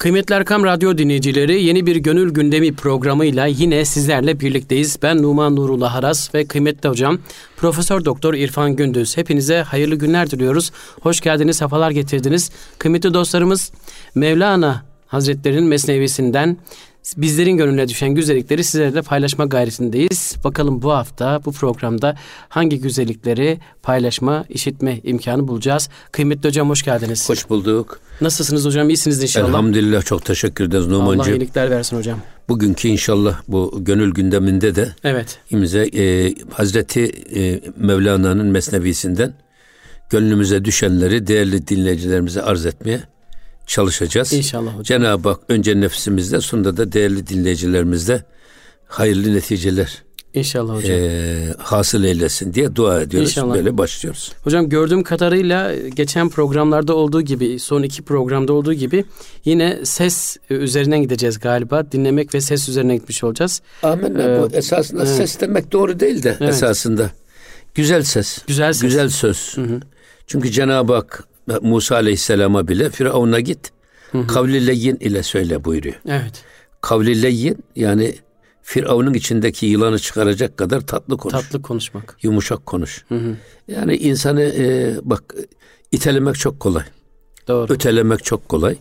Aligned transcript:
Kıymetli 0.00 0.34
Erkam 0.34 0.64
Radyo 0.64 0.98
dinleyicileri 0.98 1.62
yeni 1.62 1.86
bir 1.86 1.96
Gönül 1.96 2.30
Gündemi 2.30 2.74
programıyla 2.74 3.46
yine 3.46 3.84
sizlerle 3.84 4.40
birlikteyiz. 4.40 4.98
Ben 5.02 5.22
Numan 5.22 5.56
Nurullah 5.56 5.94
Haras 5.94 6.34
ve 6.34 6.46
kıymetli 6.46 6.88
hocam 6.88 7.18
Profesör 7.56 8.04
Doktor 8.04 8.34
İrfan 8.34 8.76
Gündüz. 8.76 9.16
Hepinize 9.16 9.62
hayırlı 9.62 9.94
günler 9.94 10.30
diliyoruz. 10.30 10.72
Hoş 11.00 11.20
geldiniz, 11.20 11.56
sefalar 11.56 11.90
getirdiniz. 11.90 12.50
Kıymetli 12.78 13.14
dostlarımız 13.14 13.72
Mevlana 14.14 14.84
Hazretlerinin 15.06 15.64
mesnevisinden 15.64 16.56
bizlerin 17.16 17.56
gönlüne 17.56 17.88
düşen 17.88 18.08
güzellikleri 18.14 18.64
sizlerle 18.64 19.02
paylaşma 19.02 19.44
gayretindeyiz. 19.44 20.34
Bakalım 20.44 20.82
bu 20.82 20.92
hafta 20.92 21.40
bu 21.44 21.52
programda 21.52 22.16
hangi 22.48 22.80
güzellikleri 22.80 23.58
paylaşma, 23.82 24.44
işitme 24.48 25.00
imkanı 25.04 25.48
bulacağız. 25.48 25.88
Kıymetli 26.12 26.48
hocam 26.48 26.68
hoş 26.68 26.82
geldiniz. 26.82 27.28
Hoş 27.30 27.50
bulduk. 27.50 28.00
Nasılsınız 28.20 28.64
hocam? 28.64 28.88
İyisiniz 28.88 29.22
inşallah. 29.22 29.48
Elhamdülillah 29.48 30.02
çok 30.02 30.24
teşekkür 30.24 30.64
ederiz 30.64 30.86
Numancığım. 30.86 31.20
Allah 31.20 31.30
iyilikler 31.30 31.70
versin 31.70 31.96
hocam. 31.96 32.18
Bugünkü 32.48 32.88
inşallah 32.88 33.40
bu 33.48 33.78
gönül 33.84 34.12
gündeminde 34.14 34.74
de 34.74 34.88
Evet. 35.04 35.38
imze 35.50 35.80
e, 35.80 36.34
Hazreti 36.52 37.04
e, 37.36 37.60
Mevlana'nın 37.76 38.46
mesnevisinden 38.46 39.34
gönlümüze 40.10 40.64
düşenleri 40.64 41.26
değerli 41.26 41.68
dinleyicilerimize 41.68 42.42
arz 42.42 42.66
etmeye 42.66 43.00
çalışacağız. 43.70 44.32
İnşallah 44.32 44.70
hocam. 44.70 44.82
Cenab-ı 44.82 45.28
Hak 45.28 45.40
önce 45.48 45.80
nefsimizde 45.80 46.40
sonra 46.40 46.76
da 46.76 46.92
değerli 46.92 47.26
dinleyicilerimizde 47.26 48.24
hayırlı 48.86 49.34
neticeler 49.34 50.02
İnşallah 50.34 50.76
hocam. 50.76 50.96
e, 51.00 51.54
hasıl 51.58 52.04
eylesin 52.04 52.54
diye 52.54 52.76
dua 52.76 53.00
ediyoruz. 53.00 53.28
İnşallah. 53.30 53.54
Böyle 53.54 53.78
başlıyoruz. 53.78 54.32
Hocam 54.44 54.68
gördüğüm 54.68 55.02
kadarıyla 55.02 55.74
geçen 55.88 56.28
programlarda 56.28 56.94
olduğu 56.94 57.22
gibi, 57.22 57.58
son 57.58 57.82
iki 57.82 58.02
programda 58.02 58.52
olduğu 58.52 58.72
gibi 58.74 59.04
yine 59.44 59.78
ses 59.84 60.36
üzerinden 60.50 61.02
gideceğiz 61.02 61.38
galiba. 61.38 61.92
Dinlemek 61.92 62.34
ve 62.34 62.40
ses 62.40 62.68
üzerine 62.68 62.96
gitmiş 62.96 63.24
olacağız. 63.24 63.62
Amenna 63.82 64.22
Ee, 64.22 64.42
bu 64.42 64.48
esasında 64.56 65.02
evet. 65.04 65.16
ses 65.16 65.40
demek 65.40 65.72
doğru 65.72 66.00
değil 66.00 66.22
de 66.22 66.36
Evet. 66.40 66.54
esasında 66.54 67.10
güzel 67.74 68.02
ses. 68.02 68.38
Güzel 68.46 68.72
ses. 68.72 68.82
Güzel 68.82 69.08
söz. 69.08 69.56
Çünkü 70.26 70.50
Cenab-ı 70.50 70.94
Hak 70.94 71.24
Musa 71.62 71.94
Aleyhisselam'a 71.94 72.68
bile 72.68 72.90
Firavun'a 72.90 73.40
git. 73.40 73.72
Kavli 74.28 74.66
leyyin 74.66 74.96
ile 75.00 75.22
söyle 75.22 75.64
buyuruyor. 75.64 75.94
Evet. 76.08 76.44
Kavli 76.80 77.22
leyyin 77.22 77.58
yani 77.76 78.14
Firavun'un 78.62 79.14
içindeki 79.14 79.66
yılanı 79.66 79.98
çıkaracak 79.98 80.56
kadar 80.56 80.80
tatlı 80.80 81.16
konuş. 81.16 81.32
Tatlı 81.32 81.62
konuşmak. 81.62 82.16
Yumuşak 82.22 82.66
konuş. 82.66 83.04
Yani 83.68 83.96
insanı 83.96 84.42
e, 84.42 84.94
bak 85.02 85.34
itelemek 85.92 86.34
çok 86.34 86.60
kolay. 86.60 86.84
Doğru. 87.48 87.72
Ötelemek 87.72 88.24
çok 88.24 88.48
kolay. 88.48 88.76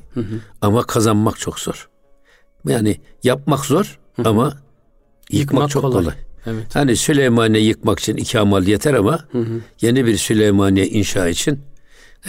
Ama 0.61 0.83
kazanmak 0.83 1.39
çok 1.39 1.59
zor. 1.59 1.89
Yani 2.67 2.97
yapmak 3.23 3.65
zor 3.65 3.99
ama 4.17 4.43
yıkmak, 4.45 4.59
Yıkmak 5.31 5.69
çok 5.69 5.81
kolay. 5.81 6.03
kolay. 6.03 6.15
Evet. 6.45 6.75
Hani 6.75 6.95
Süleymaniye 6.95 7.63
yıkmak 7.63 7.99
için 7.99 8.15
iki 8.17 8.39
amal 8.39 8.67
yeter 8.67 8.93
ama 8.93 9.19
yeni 9.81 10.05
bir 10.05 10.17
Süleymaniye 10.17 10.87
inşa 10.87 11.27
için 11.27 11.59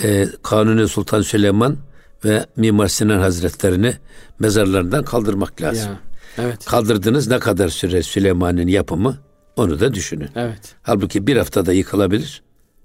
e, 0.02 0.26
Kanuni 0.42 0.88
Sultan 0.88 1.22
Süleyman 1.22 1.76
ve 2.24 2.46
Mimar 2.56 2.88
Sinan 2.88 3.20
Hazretlerini 3.20 3.96
mezarlarından 4.38 5.04
kaldırmak 5.04 5.62
lazım. 5.62 5.90
Ya. 5.90 5.98
Evet. 6.38 6.64
Kaldırdınız 6.64 7.28
ne 7.28 7.38
kadar 7.38 7.68
süre 7.68 8.02
Süleyman'ın 8.02 8.66
yapımı 8.66 9.18
onu 9.56 9.80
da 9.80 9.94
düşünün. 9.94 10.28
Evet. 10.36 10.74
Halbuki 10.82 11.26
bir 11.26 11.36
haftada 11.36 11.72
yıkılabilir 11.72 12.42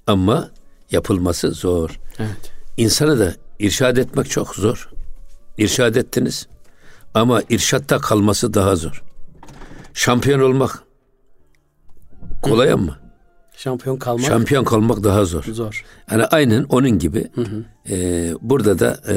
ama 0.08 0.50
yapılması 0.92 1.52
zor. 1.52 2.00
Evet. 2.20 2.52
İnsanı 2.78 3.19
da 3.19 3.34
irşad 3.59 3.97
etmek 3.97 4.30
çok 4.30 4.56
zor. 4.56 4.90
İrşad 5.58 5.95
ettiniz 5.95 6.47
ama 7.14 7.42
irşatta 7.50 7.97
kalması 7.97 8.53
daha 8.53 8.75
zor. 8.75 9.03
Şampiyon 9.94 10.40
olmak 10.40 10.84
kolay 12.42 12.72
ama 12.72 13.05
Şampiyon 13.58 13.98
kalmak 13.98 14.26
şampiyon 14.26 14.64
kalmak 14.64 15.04
daha 15.04 15.26
zor. 15.26 15.44
zor. 15.44 15.86
Yani 16.12 16.26
aynen 16.26 16.64
onun 16.64 17.00
gibi 17.00 17.28
e, 17.90 18.34
burada 18.42 18.80
da 18.80 19.02
e, 19.08 19.16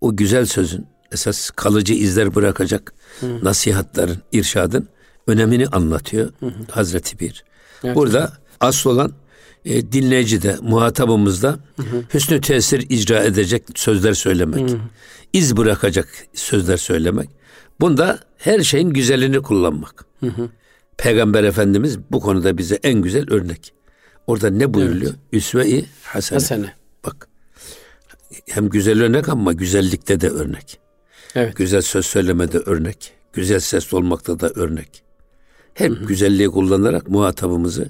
o 0.00 0.16
güzel 0.16 0.46
sözün 0.46 0.86
esas 1.12 1.50
kalıcı 1.50 1.94
izler 1.94 2.34
bırakacak 2.34 2.94
nasihatların, 3.42 4.18
irşadın 4.32 4.88
önemini 5.26 5.66
anlatıyor 5.66 6.32
Hazreti 6.70 7.20
Bir. 7.20 7.44
Evet. 7.84 7.96
Burada 7.96 8.32
asıl 8.60 8.90
olan 8.90 9.12
e, 9.64 9.92
dinleyicide, 9.92 10.56
muhatabımızda 10.62 11.58
hüsnü 12.14 12.40
tesir 12.40 12.86
icra 12.88 13.24
edecek 13.24 13.64
sözler 13.74 14.14
söylemek. 14.14 14.70
iz 15.32 15.56
bırakacak 15.56 16.08
sözler 16.34 16.76
söylemek. 16.76 17.30
Bunda 17.80 18.18
her 18.38 18.60
şeyin 18.62 18.90
güzelini 18.90 19.42
kullanmak. 19.42 20.06
Peygamber 20.96 21.44
Efendimiz 21.44 21.98
bu 22.10 22.20
konuda 22.20 22.58
bize 22.58 22.78
en 22.82 23.02
güzel 23.02 23.30
örnek. 23.30 23.72
Orada 24.26 24.50
ne 24.50 24.74
buyuruluyor? 24.74 25.14
Üsve-i 25.32 25.86
hasene. 26.02 26.36
Hasene. 26.36 26.74
Bak. 27.04 27.28
Hem 28.48 28.68
güzel 28.68 29.02
örnek 29.02 29.28
ama 29.28 29.52
güzellikte 29.52 30.20
de 30.20 30.28
örnek. 30.28 30.78
Evet. 31.34 31.56
Güzel 31.56 31.82
söz 31.82 32.06
söylemede 32.06 32.58
örnek. 32.58 33.12
Güzel 33.32 33.60
ses 33.60 33.94
olmakta 33.94 34.40
da 34.40 34.48
örnek. 34.54 35.02
Hep 35.74 36.08
güzelliği 36.08 36.48
kullanarak 36.48 37.08
muhatabımızı 37.08 37.88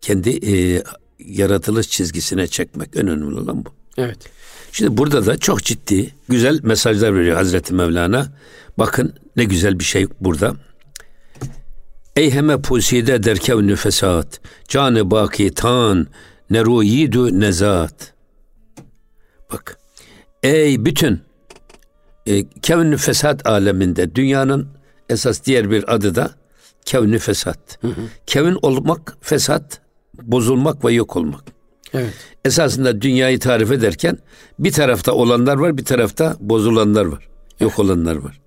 kendi 0.00 0.30
e, 0.52 0.82
yaratılış 1.18 1.88
çizgisine 1.88 2.46
çekmek 2.46 2.96
en 2.96 3.08
önemli 3.08 3.38
olan 3.38 3.64
bu. 3.64 3.68
Evet. 3.96 4.18
Şimdi 4.72 4.96
burada 4.96 5.26
da 5.26 5.38
çok 5.38 5.62
ciddi, 5.62 6.14
güzel 6.28 6.60
mesajlar 6.62 7.14
veriyor 7.14 7.36
Hazreti 7.36 7.74
Mevlana. 7.74 8.32
Bakın 8.78 9.14
ne 9.36 9.44
güzel 9.44 9.78
bir 9.78 9.84
şey 9.84 10.06
burada. 10.20 10.56
Ey 12.16 12.30
heme 12.30 12.62
puside 12.62 13.22
derkev 13.22 13.66
nüfesat, 13.66 14.40
canı 14.68 15.10
baki 15.10 15.54
tan, 15.54 16.06
ne 16.50 16.64
ruyidu 16.64 17.40
nezat. 17.40 18.14
Bak, 19.52 19.78
ey 20.42 20.84
bütün 20.84 21.20
e, 22.26 22.44
kevn 22.62 22.96
fesat 22.96 23.46
aleminde 23.46 24.14
dünyanın 24.14 24.68
esas 25.08 25.44
diğer 25.44 25.70
bir 25.70 25.94
adı 25.94 26.14
da 26.14 26.30
kevn 26.84 27.18
fesat. 27.18 27.78
Kevin 28.26 28.58
olmak 28.62 29.16
fesat, 29.20 29.80
bozulmak 30.22 30.84
ve 30.84 30.92
yok 30.92 31.16
olmak. 31.16 31.44
Evet. 31.94 32.14
Esasında 32.44 33.00
dünyayı 33.00 33.40
tarif 33.40 33.72
ederken 33.72 34.18
bir 34.58 34.72
tarafta 34.72 35.12
olanlar 35.12 35.56
var, 35.56 35.78
bir 35.78 35.84
tarafta 35.84 36.36
bozulanlar 36.40 37.04
var. 37.04 37.28
Yok 37.60 37.78
olanlar 37.78 38.16
var. 38.16 38.40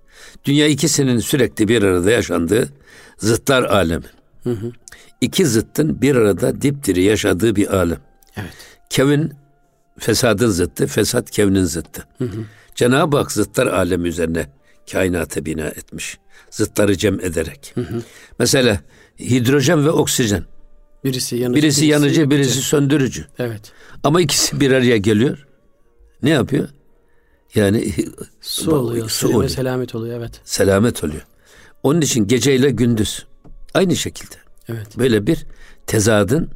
Dünya 0.46 0.68
ikisinin 0.68 1.20
sürekli 1.20 1.68
bir 1.68 1.84
arada 1.84 2.12
yaşandığı 2.12 2.70
zıtlar 3.20 3.64
alemi. 3.64 4.06
İki 5.22 5.46
zıttın 5.46 6.02
bir 6.02 6.16
arada 6.16 6.62
dipdiri 6.62 7.04
yaşadığı 7.04 7.56
bir 7.56 7.74
alem. 7.78 8.00
Evet. 8.38 8.54
Kevin 8.90 9.34
fesadın 10.00 10.50
zıttı, 10.50 10.88
fesat 10.88 11.32
kevnin 11.32 11.64
zıttı. 11.64 12.08
Cenab-ı 12.76 13.18
Hak 13.18 13.32
zıtlar 13.32 13.68
alemi 13.68 14.08
üzerine 14.08 14.50
kainatı 14.92 15.46
bina 15.46 15.68
etmiş. 15.68 16.18
Zıtları 16.50 16.98
cem 16.98 17.20
ederek. 17.20 17.76
Mesela 18.40 18.80
hidrojen 19.20 19.86
ve 19.86 19.90
oksijen. 19.90 20.44
Birisi 21.04 21.36
yanıcı. 21.36 21.62
Birisi 21.62 21.86
yanıcı, 21.86 22.20
yakıcı. 22.22 22.30
birisi 22.38 22.62
söndürücü. 22.62 23.26
Evet. 23.40 23.72
Ama 24.04 24.22
ikisi 24.22 24.60
bir 24.60 24.72
araya 24.72 24.98
geliyor. 24.98 25.48
Ne 26.24 26.30
yapıyor? 26.30 26.70
Yani 27.56 27.94
Su 28.42 28.76
oluyor. 28.76 29.10
Su 29.10 29.28
oluyor. 29.28 29.50
selamet 29.50 29.96
oluyor. 29.96 30.18
Evet. 30.20 30.42
Selamet 30.44 31.04
oluyor. 31.04 31.22
Onun 31.84 32.02
için 32.02 32.28
geceyle 32.28 32.70
gündüz 32.70 33.26
aynı 33.74 33.96
şekilde. 33.96 34.36
Evet. 34.70 34.98
Böyle 34.98 35.28
bir 35.28 35.46
tezadın 35.88 36.50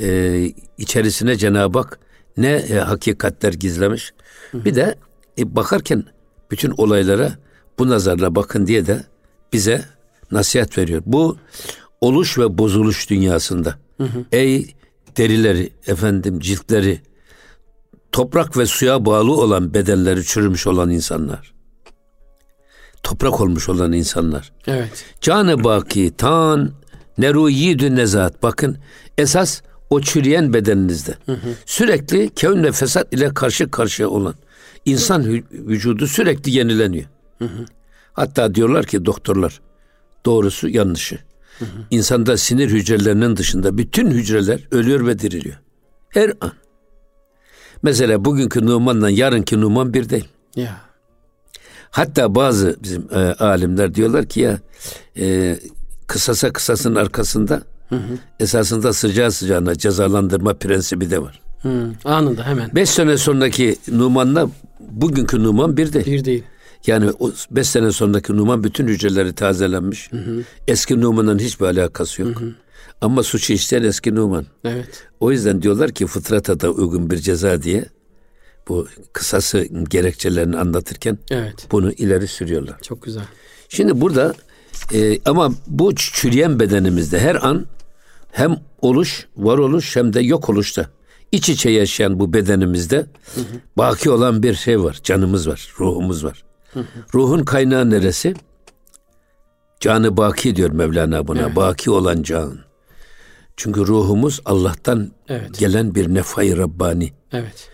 e, 0.00 0.52
içerisine 0.78 1.36
Cenab-ı 1.36 1.78
Hak 1.78 1.98
ne 2.36 2.52
e, 2.52 2.74
hakikatler 2.74 3.52
gizlemiş. 3.52 4.12
Bir 4.54 4.74
de 4.74 4.94
e, 5.38 5.56
bakarken 5.56 6.04
bütün 6.50 6.70
olaylara 6.70 7.32
bu 7.78 7.88
nazarla 7.88 8.34
bakın 8.34 8.66
diye 8.66 8.86
de 8.86 9.04
bize 9.52 9.84
nasihat 10.30 10.78
veriyor. 10.78 11.02
Bu 11.06 11.36
oluş 12.00 12.38
ve 12.38 12.58
bozuluş 12.58 13.10
dünyasında. 13.10 13.78
Ey 14.32 14.74
derileri, 15.16 15.70
efendim 15.86 16.40
ciltleri, 16.40 17.00
toprak 18.12 18.56
ve 18.56 18.66
suya 18.66 19.04
bağlı 19.04 19.32
olan 19.32 19.74
bedenleri 19.74 20.24
çürümüş 20.24 20.66
olan 20.66 20.90
insanlar. 20.90 21.54
Toprak 23.04 23.40
olmuş 23.40 23.68
olan 23.68 23.92
insanlar. 23.92 24.52
Evet. 24.66 25.04
Canı 25.20 25.64
baki 25.64 26.12
tan 26.16 26.72
neru 27.18 27.50
yidü 27.50 27.96
nezat. 27.96 28.42
Bakın 28.42 28.78
esas 29.18 29.62
o 29.90 30.00
çürüyen 30.00 30.52
bedeninizde. 30.54 31.14
Sürekli 31.66 32.30
kevn 32.34 32.62
ve 32.64 32.72
fesat 32.72 33.12
ile 33.14 33.34
karşı 33.34 33.70
karşıya 33.70 34.08
olan 34.08 34.34
insan 34.84 35.22
hü- 35.22 35.44
vücudu 35.52 36.06
sürekli 36.06 36.50
yenileniyor. 36.50 37.06
Hatta 38.12 38.54
diyorlar 38.54 38.86
ki 38.86 39.04
doktorlar 39.04 39.60
doğrusu 40.26 40.68
yanlışı. 40.68 41.18
İnsanda 41.90 42.36
sinir 42.36 42.70
hücrelerinin 42.70 43.36
dışında 43.36 43.78
bütün 43.78 44.10
hücreler 44.10 44.60
ölüyor 44.70 45.06
ve 45.06 45.18
diriliyor. 45.18 45.56
Her 46.08 46.32
an. 46.40 46.52
Mesela 47.82 48.24
bugünkü 48.24 48.66
Numan'la 48.66 49.10
yarınki 49.10 49.60
Numan 49.60 49.94
bir 49.94 50.08
değil. 50.08 50.28
Ya. 50.56 50.76
Hatta 51.94 52.34
bazı 52.34 52.76
bizim 52.82 53.06
e, 53.14 53.18
alimler 53.18 53.94
diyorlar 53.94 54.26
ki 54.26 54.40
ya 54.40 54.58
e, 55.18 55.58
kısasa 56.06 56.52
kısasın 56.52 56.94
arkasında 56.94 57.62
hı 57.88 57.96
hı. 57.96 58.18
esasında 58.40 58.92
sıcağı 58.92 59.32
sıcağına 59.32 59.78
cezalandırma 59.78 60.54
prensibi 60.54 61.10
de 61.10 61.22
var. 61.22 61.40
Hı, 61.62 61.92
anında 62.04 62.46
hemen. 62.46 62.70
Beş 62.74 62.90
sene 62.90 63.16
sonraki 63.16 63.76
Numan'la 63.92 64.48
bugünkü 64.80 65.42
Numan 65.42 65.76
bir 65.76 65.92
değil. 65.92 66.06
Bir 66.06 66.24
değil. 66.24 66.42
Yani 66.86 67.10
o 67.18 67.30
beş 67.50 67.68
sene 67.68 67.92
sonraki 67.92 68.36
Numan 68.36 68.64
bütün 68.64 68.88
hücreleri 68.88 69.32
tazelenmiş. 69.32 70.12
Hı 70.12 70.16
hı. 70.16 70.42
Eski 70.68 71.00
Numan'ın 71.00 71.38
hiçbir 71.38 71.66
alakası 71.66 72.22
yok. 72.22 72.40
Hı 72.40 72.44
hı. 72.44 72.50
Ama 73.00 73.22
suçu 73.22 73.52
işleyen 73.52 73.82
eski 73.82 74.14
Numan. 74.14 74.46
Evet. 74.64 75.06
O 75.20 75.32
yüzden 75.32 75.62
diyorlar 75.62 75.90
ki 75.90 76.06
fıtrata 76.06 76.60
da 76.60 76.70
uygun 76.70 77.10
bir 77.10 77.16
ceza 77.16 77.62
diye 77.62 77.84
bu 78.68 78.88
kısası 79.12 79.68
gerekçelerini 79.90 80.56
anlatırken 80.56 81.18
evet. 81.30 81.66
bunu 81.70 81.92
ileri 81.92 82.28
sürüyorlar. 82.28 82.78
Çok 82.82 83.02
güzel. 83.02 83.24
Şimdi 83.68 84.00
burada 84.00 84.34
e, 84.92 85.18
ama 85.24 85.52
bu 85.66 85.94
çürüyen 85.94 86.60
bedenimizde 86.60 87.18
her 87.20 87.34
an 87.34 87.66
hem 88.32 88.56
oluş, 88.80 89.28
varoluş 89.36 89.96
hem 89.96 90.12
de 90.12 90.20
yok 90.20 90.50
oluşta 90.50 90.90
iç 91.32 91.48
içe 91.48 91.70
yaşayan 91.70 92.18
bu 92.20 92.32
bedenimizde 92.32 92.96
hı 93.34 93.40
hı. 93.40 93.44
baki 93.76 94.10
olan 94.10 94.42
bir 94.42 94.54
şey 94.54 94.82
var. 94.82 95.00
Canımız 95.02 95.48
var, 95.48 95.74
ruhumuz 95.80 96.24
var. 96.24 96.44
Hı 96.72 96.80
hı. 96.80 96.84
Ruhun 97.14 97.44
kaynağı 97.44 97.90
neresi? 97.90 98.34
Canı 99.80 100.16
baki 100.16 100.56
diyor 100.56 100.70
Mevlana 100.70 101.28
buna. 101.28 101.40
Evet. 101.40 101.56
Baki 101.56 101.90
olan 101.90 102.22
can. 102.22 102.58
Çünkü 103.56 103.86
ruhumuz 103.86 104.40
Allah'tan 104.44 105.10
evet. 105.28 105.58
gelen 105.58 105.94
bir 105.94 106.14
nefay 106.14 106.56
Rabbani. 106.56 107.12
Evet. 107.32 107.70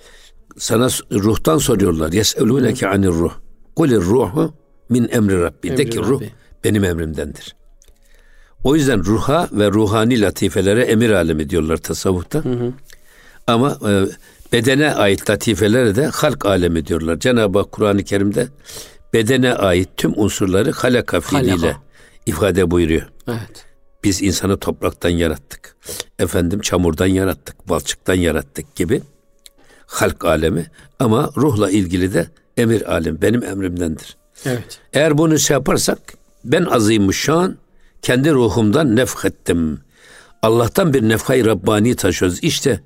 Sana 0.59 0.89
ruhtan 1.13 1.59
soruyorlar. 1.59 2.13
Yeselûneke 2.13 2.89
anir 2.89 3.09
ruh. 3.09 3.33
Kulir 3.77 4.01
ruhu 4.01 4.55
min 4.89 5.09
emri 5.13 5.41
Rabbi. 5.41 5.77
De 5.77 5.85
ki 5.85 5.99
ruh 5.99 6.23
benim 6.65 6.85
emrimdendir. 6.85 7.57
O 8.65 8.77
yüzden 8.77 9.05
ruha 9.05 9.49
ve 9.53 9.71
ruhani 9.71 10.21
latifelere 10.21 10.83
emir 10.83 11.11
alemi 11.11 11.51
diyorlar 11.51 11.77
tasavvufta. 11.77 12.45
Hı 12.45 12.49
hı. 12.49 12.73
Ama 13.47 13.79
e, 13.89 14.05
bedene 14.53 14.95
ait 14.95 15.31
latifelere 15.31 15.97
de 15.97 16.07
halk 16.07 16.47
alemi 16.47 16.87
diyorlar. 16.87 17.19
Cenab-ı 17.19 17.59
Hak 17.59 17.73
Kur'an-ı 17.73 18.05
Kerim'de 18.05 18.49
bedene 19.13 19.55
ait 19.55 19.89
tüm 19.97 20.13
unsurları 20.17 20.73
halaka 20.73 21.21
fiiliyle 21.21 21.77
ifade 22.27 22.71
buyuruyor. 22.71 23.09
Evet. 23.29 23.67
Biz 24.05 24.23
insanı 24.23 24.57
topraktan 24.57 25.11
yarattık. 25.11 25.77
Efendim 26.19 26.61
çamurdan 26.61 27.07
yarattık, 27.07 27.69
balçıktan 27.69 28.15
yarattık 28.15 28.77
gibi 28.77 29.03
halk 29.91 30.25
alemi 30.25 30.67
ama 30.99 31.31
ruhla 31.37 31.71
ilgili 31.71 32.15
de 32.15 32.27
emir 32.57 32.93
alem 32.95 33.23
benim 33.23 33.45
emrimdendir. 33.45 34.17
Evet. 34.45 34.81
Eğer 34.93 35.19
bunu 35.19 35.39
şey 35.39 35.55
yaparsak 35.55 35.99
ben 36.45 36.65
azim 36.65 37.13
şu 37.13 37.35
an 37.35 37.57
kendi 38.03 38.33
ruhumdan 38.33 38.97
nefhettim. 38.97 39.81
Allah'tan 40.43 40.95
bir 40.95 41.03
nefhay 41.03 41.45
Rabbani 41.45 41.97
taşıyoruz. 41.97 42.39
İşte 42.43 42.81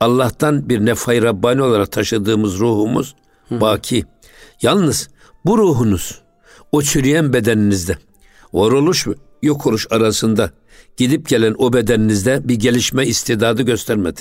Allah'tan 0.00 0.68
bir 0.68 0.86
nefhay 0.86 1.22
Rabbani 1.22 1.62
olarak 1.62 1.92
taşıdığımız 1.92 2.58
ruhumuz 2.58 3.14
Hı. 3.48 3.60
baki. 3.60 4.04
Yalnız 4.62 5.08
bu 5.44 5.58
ruhunuz 5.58 6.22
o 6.72 6.82
çürüyen 6.82 7.32
bedeninizde 7.32 7.98
varoluş 8.52 9.06
mu 9.06 9.14
yok 9.42 9.66
oluş 9.66 9.86
arasında 9.90 10.50
gidip 10.96 11.28
gelen 11.28 11.54
o 11.58 11.72
bedeninizde 11.72 12.48
bir 12.48 12.54
gelişme 12.54 13.06
istidadı 13.06 13.62
göstermedi. 13.62 14.20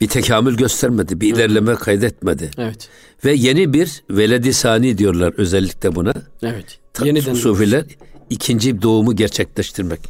Bir 0.00 0.08
tekamül 0.08 0.56
göstermedi, 0.56 1.20
bir 1.20 1.34
ilerleme 1.34 1.74
kaydetmedi. 1.74 2.50
Evet. 2.58 2.88
Ve 3.24 3.32
yeni 3.32 3.72
bir 3.72 4.02
veledi 4.10 4.52
sani 4.52 4.98
diyorlar 4.98 5.34
özellikle 5.36 5.94
buna. 5.94 6.12
Evet. 6.42 6.78
Yeniden 7.04 7.34
Sufiler 7.34 7.84
ikinci 8.30 8.82
doğumu 8.82 9.16
gerçekleştirmek. 9.16 10.00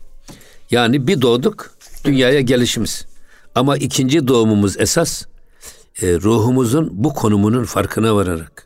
Yani 0.71 1.07
bir 1.07 1.23
doğduk, 1.23 1.71
dünyaya 2.05 2.41
gelişimiz. 2.41 3.07
Ama 3.55 3.77
ikinci 3.77 4.29
doğumumuz 4.29 4.81
esas 4.81 5.25
e, 6.03 6.15
ruhumuzun 6.15 6.91
bu 6.93 7.15
konumunun 7.15 7.65
farkına 7.65 8.15
vararak 8.17 8.65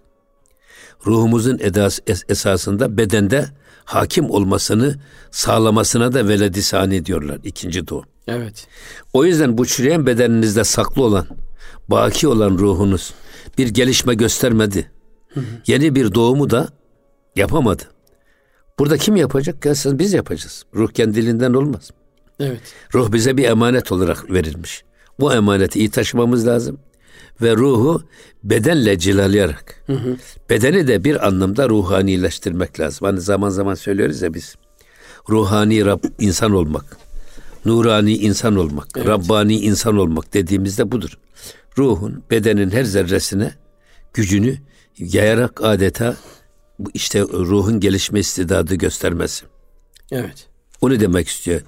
ruhumuzun 1.07 1.59
edas, 1.59 1.99
es, 2.07 2.25
esasında 2.29 2.99
bedende 2.99 3.49
hakim 3.85 4.31
olmasını 4.31 4.97
sağlamasına 5.31 6.13
da 6.13 6.29
veledisani 6.29 7.07
diyorlar 7.07 7.39
ikinci 7.45 7.89
doğum. 7.89 8.05
Evet. 8.29 8.67
O 9.13 9.25
yüzden 9.25 9.59
bu 9.59 9.67
çürüyen 9.67 10.07
bedeninizde 10.07 10.65
saklı 10.65 11.03
olan, 11.03 11.27
baki 11.89 12.29
olan 12.29 12.59
ruhunuz 12.59 13.15
bir 13.59 13.69
gelişme 13.69 14.15
göstermedi. 14.15 14.91
Hı 15.29 15.41
hı. 15.41 15.45
Yeni 15.67 15.95
bir 15.95 16.15
doğumu 16.15 16.51
da 16.51 16.69
yapamadı. 17.37 17.83
Burada 18.79 18.97
kim 18.97 19.17
yapacak? 19.17 19.63
Gelsin 19.63 19.99
biz 19.99 20.13
yapacağız. 20.13 20.65
Ruh 20.75 20.93
kendiliğinden 20.93 21.55
olmaz. 21.55 21.91
Evet. 22.41 22.61
Ruh 22.95 23.13
bize 23.13 23.37
bir 23.37 23.45
emanet 23.45 23.93
olarak 23.93 24.31
verilmiş. 24.31 24.85
Bu 25.21 25.35
emaneti 25.35 25.79
iyi 25.79 25.91
taşımamız 25.91 26.47
lazım 26.47 26.79
ve 27.43 27.57
ruhu 27.57 28.03
bedenle 28.45 28.99
cilalayarak 28.99 29.83
hı 29.87 29.93
hı. 29.93 30.17
bedeni 30.51 30.89
de 30.89 31.05
bir 31.05 31.27
anlamda 31.27 31.69
ruhanileştirmek 31.69 32.81
lazım. 32.81 33.07
Hani 33.07 33.21
zaman 33.21 33.51
zaman 33.51 33.75
söylüyoruz 33.75 34.23
ya 34.23 34.35
biz 34.35 34.55
ruhani 35.29 35.85
Rab, 35.85 36.05
insan 36.19 36.53
olmak, 36.53 36.97
nurani 37.65 38.17
insan 38.17 38.57
olmak, 38.57 38.89
evet. 38.97 39.07
Rabbani 39.07 39.61
insan 39.61 39.97
olmak 39.97 40.35
dediğimizde 40.35 40.93
budur. 40.93 41.19
Ruhun 41.79 42.23
bedenin 42.31 42.71
her 42.71 42.85
zerresine 42.85 43.53
gücünü 44.15 44.59
yayarak 44.99 45.65
adeta 45.65 46.17
bu 46.79 46.91
işte 46.95 47.21
ruhun 47.21 47.81
gelişme 47.81 48.21
istidadı 48.21 48.75
göstermesi. 48.75 49.45
Evet. 50.11 50.49
Onu 50.81 51.01
demek 51.01 51.29
istiyor. 51.29 51.61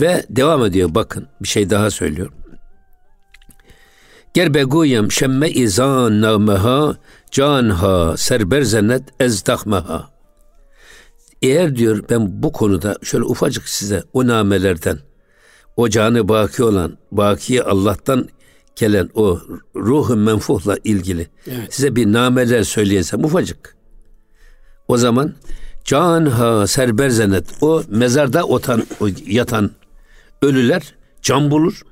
Ve 0.00 0.26
devam 0.30 0.64
ediyor 0.64 0.94
bakın 0.94 1.28
bir 1.42 1.48
şey 1.48 1.70
daha 1.70 1.90
söylüyor. 1.90 2.32
Ger 4.34 4.54
beguyem 4.54 5.12
şemme 5.12 5.50
izan 5.50 6.20
nağmeha 6.20 6.96
canha 7.30 8.16
serberzenet 8.16 9.02
ezdahmeha. 9.20 10.10
Eğer 11.42 11.76
diyor 11.76 12.04
ben 12.10 12.42
bu 12.42 12.52
konuda 12.52 12.96
şöyle 13.02 13.24
ufacık 13.24 13.68
size 13.68 14.02
o 14.12 14.26
namelerden 14.26 14.98
o 15.78 15.88
canı 15.88 16.28
baki 16.28 16.64
olan, 16.64 16.98
baki 17.12 17.62
Allah'tan 17.62 18.28
gelen 18.76 19.10
o 19.14 19.40
ruhu 19.76 20.16
menfuhla 20.16 20.76
ilgili 20.84 21.26
evet. 21.46 21.74
size 21.74 21.96
bir 21.96 22.12
nameler 22.12 22.62
söyleyesem 22.62 23.24
ufacık. 23.24 23.76
O 24.88 24.96
zaman 24.96 25.34
canha 25.84 26.66
serberzenet 26.66 27.44
o 27.60 27.82
mezarda 27.88 28.44
otan, 28.44 28.86
o 29.00 29.08
yatan 29.26 29.70
ölüler 30.42 30.94
can 31.22 31.50
bulur 31.50 31.82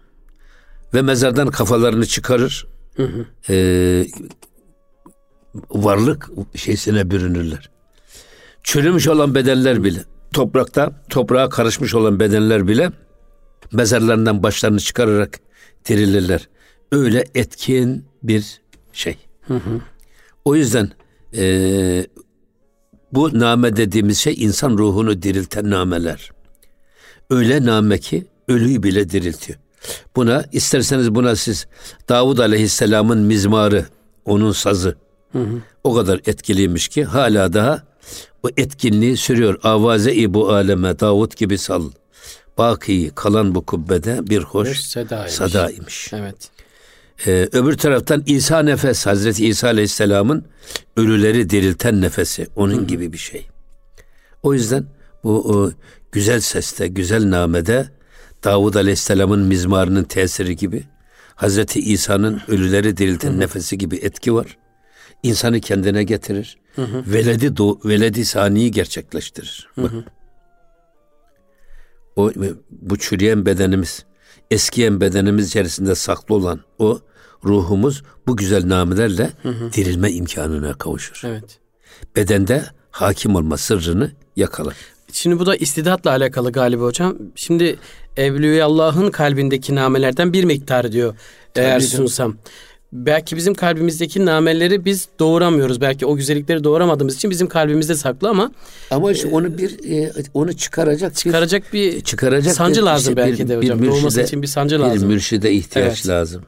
ve 0.94 1.02
mezardan 1.02 1.50
kafalarını 1.50 2.06
çıkarır. 2.06 2.66
Hı 2.96 3.02
hı. 3.02 3.26
Ee, 3.52 4.06
varlık 5.70 6.30
şeysine 6.54 7.10
bürünürler. 7.10 7.70
Çürümüş 8.62 9.08
olan 9.08 9.34
bedenler 9.34 9.84
bile 9.84 10.04
toprakta 10.32 10.92
toprağa 11.08 11.48
karışmış 11.48 11.94
olan 11.94 12.20
bedenler 12.20 12.68
bile 12.68 12.92
mezarlarından 13.72 14.42
başlarını 14.42 14.80
çıkararak 14.80 15.40
dirilirler. 15.88 16.48
Öyle 16.92 17.24
etkin 17.34 18.04
bir 18.22 18.60
şey. 18.92 19.16
Hı 19.46 19.54
hı. 19.54 19.80
O 20.44 20.56
yüzden 20.56 20.90
e, 21.36 22.06
bu 23.12 23.38
name 23.38 23.76
dediğimiz 23.76 24.18
şey 24.18 24.34
insan 24.38 24.78
ruhunu 24.78 25.22
dirilten 25.22 25.70
nameler. 25.70 26.30
Öyle 27.30 27.64
name 27.64 27.98
ki 27.98 28.26
ölüyü 28.48 28.82
bile 28.82 29.10
diriltiyor. 29.10 29.58
Buna 30.16 30.44
isterseniz 30.52 31.14
buna 31.14 31.36
siz 31.36 31.66
Davud 32.08 32.38
Aleyhisselam'ın 32.38 33.18
mizmarı, 33.18 33.86
onun 34.24 34.52
sazı 34.52 34.96
hı 35.32 35.38
hı. 35.38 35.58
o 35.84 35.94
kadar 35.94 36.20
etkiliymiş 36.26 36.88
ki 36.88 37.04
hala 37.04 37.52
daha 37.52 37.82
o 38.42 38.48
etkinliği 38.56 39.16
sürüyor. 39.16 39.60
Avaze-i 39.62 40.34
bu 40.34 40.52
aleme 40.52 41.00
Davud 41.00 41.36
gibi 41.36 41.58
sal. 41.58 41.90
Baki 42.58 43.10
kalan 43.14 43.54
bu 43.54 43.66
kubbede 43.66 44.30
bir 44.30 44.42
hoş 44.42 44.68
bir 44.68 44.74
sedaymış. 44.74 45.32
sadaymış. 45.32 46.12
Evet. 46.12 46.50
Ee, 47.26 47.48
öbür 47.52 47.76
taraftan 47.78 48.22
İsa 48.26 48.62
nefes 48.62 49.06
Hazreti 49.06 49.46
İsa 49.46 49.66
Aleyhisselam'ın 49.68 50.44
ölüleri 50.96 51.50
dirilten 51.50 52.00
nefesi 52.00 52.46
onun 52.56 52.78
Hı. 52.78 52.84
gibi 52.84 53.12
bir 53.12 53.18
şey. 53.18 53.46
O 54.42 54.54
yüzden 54.54 54.84
bu 55.24 55.52
o, 55.52 55.70
güzel 56.12 56.40
seste, 56.40 56.88
güzel 56.88 57.30
namede 57.30 57.88
Davud 58.44 58.74
Aleyhisselam'ın 58.74 59.40
mizmarının 59.40 60.04
tesiri 60.04 60.56
gibi 60.56 60.84
Hazreti 61.34 61.80
İsa'nın 61.80 62.40
ölüleri 62.48 62.96
dirilten 62.96 63.30
Hı-hı. 63.30 63.40
nefesi 63.40 63.78
gibi 63.78 63.96
etki 63.96 64.34
var. 64.34 64.56
İnsanı 65.22 65.60
kendine 65.60 66.04
getirir. 66.04 66.58
Hı-hı. 66.76 67.04
Veledi 67.06 67.56
do, 67.56 67.78
veledi 67.84 68.24
saniyi 68.24 68.70
gerçekleştirir. 68.70 69.68
Bak. 69.76 69.90
O 72.16 72.32
bu 72.70 72.98
çürüyen 72.98 73.46
bedenimiz, 73.46 74.04
eskiyen 74.50 75.00
bedenimiz 75.00 75.48
içerisinde 75.48 75.94
saklı 75.94 76.34
olan 76.34 76.60
o 76.78 77.00
ruhumuz 77.44 78.02
bu 78.26 78.36
güzel 78.36 78.68
namelerle 78.68 79.30
Hı-hı. 79.42 79.72
dirilme 79.72 80.12
imkanına 80.12 80.74
kavuşur. 80.74 81.22
Evet. 81.24 81.58
bedende 82.16 82.64
hakim 82.90 83.36
olma 83.36 83.56
sırrını 83.56 84.12
yakalar. 84.36 84.76
Şimdi 85.12 85.38
bu 85.38 85.46
da 85.46 85.56
istidatla 85.56 86.10
alakalı 86.10 86.52
galiba 86.52 86.84
hocam. 86.84 87.16
Şimdi 87.34 87.78
Evliya 88.16 88.66
Allah'ın 88.66 89.10
kalbindeki 89.10 89.74
namelerden 89.74 90.32
bir 90.32 90.44
miktar 90.44 90.92
diyor 90.92 91.14
eğer 91.54 91.80
Tabii 91.80 92.08
canım. 92.08 92.38
Belki 92.96 93.36
bizim 93.36 93.54
kalbimizdeki 93.54 94.24
nameleri 94.24 94.84
biz 94.84 95.08
doğuramıyoruz. 95.18 95.80
Belki 95.80 96.06
o 96.06 96.16
güzellikleri 96.16 96.64
doğuramadığımız 96.64 97.14
için 97.16 97.30
bizim 97.30 97.48
kalbimizde 97.48 97.94
saklı 97.94 98.28
ama 98.28 98.52
Ama 98.90 99.12
işte 99.12 99.28
onu 99.28 99.58
bir 99.58 99.90
e, 99.92 100.12
onu 100.34 100.52
çıkaracak 100.56 101.10
bir- 101.10 101.16
çıkaracak 101.16 101.72
bir 101.72 102.00
çıkaracak 102.00 102.54
sancı 102.54 102.80
bir- 102.80 102.86
lazım 102.86 103.12
işte 103.12 103.16
belki 103.16 103.48
de 103.48 103.56
hocam. 103.56 103.86
Doğması 103.86 104.22
için 104.22 104.42
bir 104.42 104.46
sancı 104.46 104.80
lazım. 104.80 105.08
Bir 105.08 105.14
mürşide 105.14 105.52
ihtiyaç 105.52 105.92
Evet. 105.98 106.08
lazım. 106.08 106.42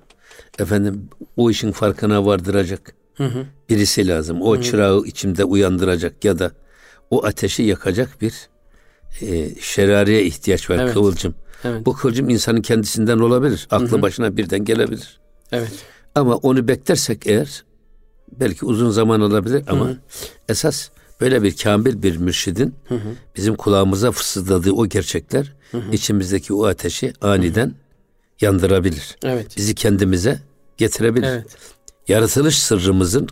Efendim 0.59 1.09
o 1.37 1.51
işin 1.51 1.73
farkına 1.73 2.27
vardıracak 2.27 2.95
birisi 3.69 4.09
lazım. 4.09 4.43
O 4.43 4.61
çırağı 4.61 5.03
içimde 5.07 5.45
uyandıracak 5.45 6.25
ya 6.25 6.39
da 6.39 6.51
o 7.11 7.25
ateşi 7.25 7.63
yakacak 7.63 8.21
bir 8.21 8.35
e, 9.23 9.55
şerariye 9.61 10.25
ihtiyaç 10.25 10.71
var 10.71 10.79
Evet. 10.83 10.93
kıvılcım. 10.95 11.35
Evet. 11.65 11.87
Bu 11.87 11.93
kıvılcım 11.93 12.29
insanın 12.29 12.63
kendisinden 12.63 13.19
olabilir. 13.19 13.67
Aklı 13.71 14.03
başına 14.03 14.37
birden 14.37 14.65
gelebilir. 14.65 15.19
Evet. 15.53 15.73
Ama 16.19 16.37
onu 16.37 16.69
beklersek 16.69 17.27
eğer 17.27 17.65
belki 18.41 18.65
uzun 18.67 18.91
zaman 18.91 19.21
alabilir 19.21 19.65
ama 19.69 19.91
esas 20.49 20.89
böyle 21.21 21.43
bir 21.43 21.57
kamil 21.57 22.03
bir 22.03 22.17
mürşidin 22.17 22.75
bizim 23.37 23.57
kulağımıza 23.57 24.11
fısıldadığı 24.11 24.73
o 24.73 24.87
gerçekler 24.87 25.55
içimizdeki 25.93 26.55
o 26.55 26.67
ateşi 26.67 27.13
aniden 27.21 27.75
yandırabilir. 28.41 29.17
Evet. 29.23 29.57
Bizi 29.57 29.75
kendimize 29.75 30.43
getirebilir. 30.77 31.27
Evet. 31.27 31.57
Yaratılış 32.09 32.63
sırrımızın 32.63 33.29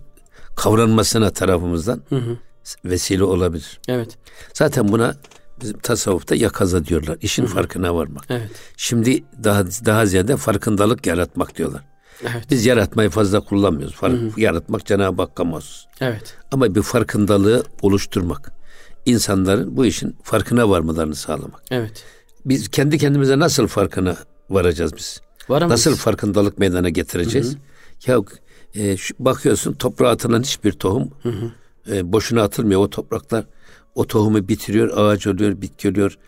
kavranmasına 0.56 1.30
tarafımızdan 1.30 2.02
vesile 2.84 3.24
olabilir. 3.24 3.80
Evet. 3.88 4.18
Zaten 4.54 4.88
buna 4.88 5.16
bizim 5.60 5.78
tasavvufta 5.78 6.34
yakaza 6.34 6.84
diyorlar. 6.84 7.18
İşin 7.20 7.46
farkına 7.46 7.94
varmak. 7.94 8.24
Evet. 8.30 8.50
Şimdi 8.76 9.24
daha 9.44 9.66
daha 9.66 10.06
ziyade 10.06 10.36
farkındalık 10.36 11.06
yaratmak 11.06 11.56
diyorlar. 11.58 11.84
Evet. 12.22 12.44
Biz 12.50 12.66
yaratmayı 12.66 13.10
fazla 13.10 13.40
kullanmıyoruz. 13.40 13.94
Fark, 13.96 14.38
Yaratmak 14.38 14.86
Cenab-ı 14.86 15.22
Hakk'a 15.22 15.44
mahsus. 15.44 15.84
Evet. 16.00 16.34
Ama 16.52 16.74
bir 16.74 16.82
farkındalığı 16.82 17.64
oluşturmak. 17.82 18.52
insanların 19.06 19.76
bu 19.76 19.86
işin 19.86 20.16
farkına 20.22 20.70
varmalarını 20.70 21.14
sağlamak. 21.14 21.62
Evet. 21.70 22.04
Biz 22.46 22.68
kendi 22.68 22.98
kendimize 22.98 23.38
nasıl 23.38 23.66
farkına 23.66 24.16
varacağız 24.50 24.96
biz? 24.96 25.20
Varamayız. 25.48 25.86
Nasıl 25.86 25.98
farkındalık 25.98 26.58
meydana 26.58 26.88
getireceğiz? 26.88 27.56
Ya 28.06 28.18
e, 28.74 28.96
şu- 28.96 29.14
bakıyorsun 29.18 29.72
toprağa 29.72 30.08
atılan 30.10 30.42
hiçbir 30.42 30.72
tohum 30.72 31.10
e, 31.90 32.12
boşuna 32.12 32.42
atılmıyor. 32.42 32.80
O 32.80 32.90
topraklar 32.90 33.44
o 33.94 34.06
tohumu 34.06 34.48
bitiriyor, 34.48 34.96
ağaç 34.96 35.26
oluyor, 35.26 35.60
bitki 35.62 35.88
oluyor, 35.90 36.18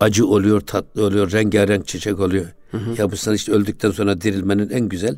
acı 0.00 0.26
oluyor, 0.26 0.60
tatlı 0.60 1.04
oluyor, 1.06 1.32
rengarenk 1.32 1.86
çiçek 1.88 2.20
oluyor. 2.20 2.46
Ya 2.98 3.10
bu 3.10 3.16
sana 3.16 3.34
işte 3.34 3.52
öldükten 3.52 3.90
sonra 3.90 4.20
dirilmenin 4.20 4.70
en 4.70 4.88
güzel 4.88 5.16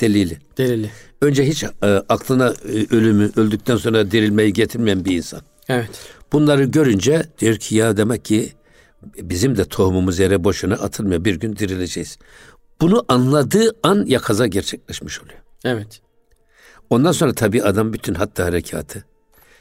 delili. 0.00 0.38
Delili. 0.58 0.90
Önce 1.20 1.46
hiç 1.48 1.64
e, 1.64 1.68
aklına 1.86 2.48
e, 2.48 2.96
ölümü, 2.96 3.30
öldükten 3.36 3.76
sonra 3.76 4.10
dirilmeyi 4.10 4.52
getirmeyen 4.52 5.04
bir 5.04 5.16
insan. 5.16 5.40
Evet. 5.68 5.90
Bunları 6.32 6.64
görünce 6.64 7.22
diyor 7.38 7.56
ki 7.56 7.74
ya 7.74 7.96
demek 7.96 8.24
ki 8.24 8.52
bizim 9.16 9.56
de 9.56 9.64
tohumumuz 9.64 10.18
yere 10.18 10.44
boşuna 10.44 10.74
atılmıyor. 10.74 11.24
Bir 11.24 11.34
gün 11.34 11.56
dirileceğiz. 11.56 12.18
Bunu 12.80 13.04
anladığı 13.08 13.70
an 13.82 14.04
yakaza 14.06 14.46
gerçekleşmiş 14.46 15.20
oluyor. 15.20 15.38
Evet. 15.64 16.00
Ondan 16.90 17.12
sonra 17.12 17.32
tabii 17.32 17.62
adam 17.62 17.92
bütün 17.92 18.14
hatta 18.14 18.44
harekatı, 18.44 19.04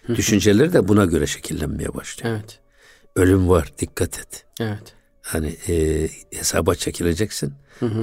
düşünceleri 0.08 0.74
de 0.74 0.88
buna 0.88 1.06
göre 1.06 1.28
şekillenmeye 1.28 1.94
başlıyor. 1.94 2.36
Evet. 2.36 2.60
Ölüm 3.16 3.50
var, 3.50 3.72
dikkat 3.80 4.20
et. 4.20 4.46
Evet. 4.60 4.94
Hani 5.22 5.56
e, 5.68 6.08
hesaba 6.34 6.76
çekileceksin. 6.76 7.54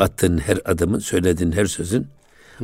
Attığın 0.01 0.39
her 0.39 0.59
adımın, 0.65 0.99
söylediğin 0.99 1.53
her 1.53 1.67
sözün 1.67 2.07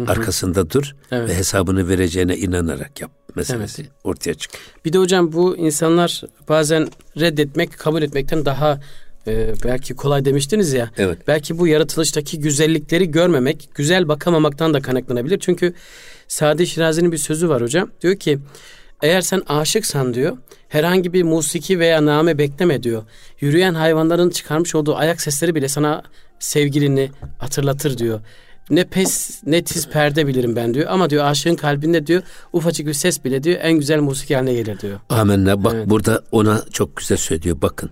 arkasında 0.07 0.71
dur 0.71 0.95
Evet. 1.13 1.29
ve 1.29 1.35
hesabını 1.35 1.89
vereceğine 1.89 2.37
inanarak 2.37 3.01
yap 3.01 3.11
meselesi 3.35 3.87
ortaya 4.05 4.35
çıkıyor. 4.35 4.65
Bir 4.85 4.93
de 4.93 4.99
hocam 4.99 5.33
bu 5.33 5.57
insanlar 5.57 6.23
bazen 6.49 6.89
reddetmek, 7.21 7.79
kabul 7.79 8.03
etmekten 8.03 8.45
daha 8.45 8.81
e, 9.27 9.55
belki 9.65 9.95
kolay 9.95 10.25
demiştiniz 10.25 10.73
ya. 10.73 10.91
Evet. 10.99 11.19
Belki 11.29 11.59
bu 11.59 11.69
yaratılıştaki 11.69 12.41
güzellikleri 12.41 13.11
görmemek, 13.11 13.69
güzel 13.75 14.09
bakamamaktan 14.09 14.75
da 14.75 14.81
kaynaklanabilir. 14.81 15.39
Çünkü 15.39 15.75
Sadi 16.29 16.67
Şirazi'nin 16.67 17.13
bir 17.13 17.19
sözü 17.19 17.49
var 17.49 17.63
hocam. 17.63 17.91
Diyor 18.03 18.17
ki 18.17 18.39
eğer 19.03 19.21
sen 19.21 19.43
aşıksan 19.47 20.15
diyor 20.15 20.37
herhangi 20.69 21.13
bir 21.13 21.23
musiki 21.23 21.79
veya 21.79 22.05
name 22.05 22.39
bekleme 22.39 22.83
diyor. 22.83 23.03
Yürüyen 23.41 23.75
hayvanların 23.75 24.31
çıkarmış 24.31 24.75
olduğu 24.75 24.97
ayak 24.97 25.21
sesleri 25.21 25.55
bile 25.55 25.69
sana 25.69 26.03
sevgilini 26.39 27.11
hatırlatır 27.39 27.99
diyor. 27.99 28.21
Ne 28.71 28.85
pes 28.85 29.43
ne 29.47 29.65
tiz 29.65 29.89
perde 29.89 30.27
bilirim 30.27 30.57
ben 30.57 30.75
diyor. 30.75 30.87
Ama 30.91 31.11
diyor 31.11 31.25
aşığın 31.25 31.55
kalbinde 31.57 32.07
diyor 32.07 32.23
ufacık 32.53 32.87
bir 32.87 32.93
ses 32.93 33.25
bile 33.25 33.43
diyor 33.43 33.59
en 33.63 33.73
güzel 33.73 34.01
musiki 34.01 34.35
haline 34.37 34.55
gelir 34.55 34.81
diyor. 34.81 35.01
Amenna. 35.09 35.65
Bak 35.65 35.91
burada 35.91 36.25
ona 36.33 36.65
çok 36.73 36.97
güzel 36.97 37.19
söylüyor. 37.19 37.57
Bakın. 37.63 37.91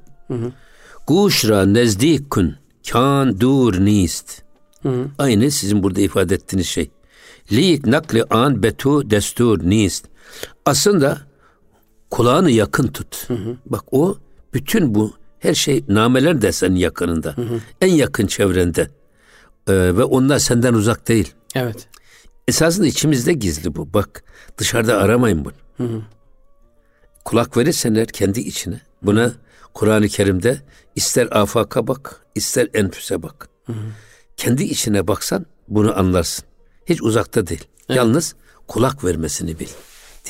Guşra 1.06 1.66
nezdikun 1.66 2.56
kan 2.92 3.40
dur 3.40 3.80
nist. 3.84 4.42
Aynı 5.18 5.50
sizin 5.50 5.82
burada 5.82 6.00
ifade 6.00 6.34
ettiğiniz 6.34 6.66
şey. 6.66 6.90
Lik 7.52 7.86
nakli 7.86 8.24
an 8.24 8.62
betu 8.62 9.10
destur 9.10 9.58
nist. 9.70 10.06
Aslında 10.66 11.18
kulağını 12.10 12.50
yakın 12.50 12.86
tut. 12.86 13.28
Bak 13.66 13.84
o 13.92 14.16
bütün 14.54 14.94
bu 14.94 15.12
her 15.38 15.54
şey 15.54 15.84
nameler 15.88 16.42
de 16.42 16.52
senin 16.52 16.76
yakınında. 16.76 17.34
En 17.80 17.92
yakın 17.92 18.26
çevrende. 18.26 18.88
Ee, 19.68 19.72
ve 19.72 20.04
onlar 20.04 20.38
senden 20.38 20.74
uzak 20.74 21.08
değil. 21.08 21.34
Evet. 21.54 21.88
Esasında 22.48 22.86
içimizde 22.86 23.32
gizli 23.32 23.74
bu. 23.74 23.94
Bak 23.94 24.24
dışarıda 24.58 24.96
aramayın 24.96 25.44
bunu. 25.44 26.02
Kulak 27.24 27.56
verirsen 27.56 27.94
eğer 27.94 28.06
kendi 28.06 28.40
içine. 28.40 28.80
Buna 29.02 29.32
Kur'an-ı 29.74 30.08
Kerim'de 30.08 30.60
ister 30.96 31.28
afaka 31.30 31.86
bak, 31.86 32.26
ister 32.34 32.68
enfüse 32.74 33.22
bak. 33.22 33.48
Kendi 34.36 34.64
içine 34.64 35.08
baksan 35.08 35.46
bunu 35.68 35.98
anlarsın. 35.98 36.44
Hiç 36.86 37.02
uzakta 37.02 37.46
değil. 37.46 37.64
Yalnız 37.88 38.34
kulak 38.68 39.04
vermesini 39.04 39.58
bil. 39.58 39.68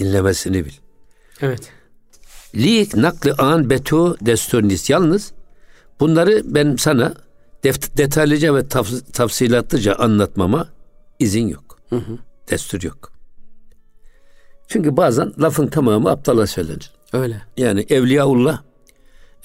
Dinlemesini 0.00 0.64
bil. 0.64 0.72
Evet. 1.40 1.70
Lik 2.54 2.94
nakli 2.96 3.32
an 3.32 3.70
betu 3.70 4.26
desturnis. 4.26 4.90
Yalnız 4.90 5.32
bunları 6.00 6.42
ben 6.44 6.76
sana 6.76 7.14
def- 7.64 7.96
detaylıca 7.96 8.54
ve 8.54 8.60
taf- 8.60 9.12
tafsilatlıca 9.12 9.94
anlatmama 9.94 10.68
izin 11.18 11.48
yok. 11.48 11.78
Destur 12.50 12.82
yok. 12.82 13.12
Çünkü 14.68 14.96
bazen 14.96 15.32
lafın 15.40 15.66
tamamı 15.66 16.10
aptala 16.10 16.46
söylenir. 16.46 16.90
Öyle. 17.12 17.42
Yani 17.56 17.86
Evliyaullah 17.88 18.62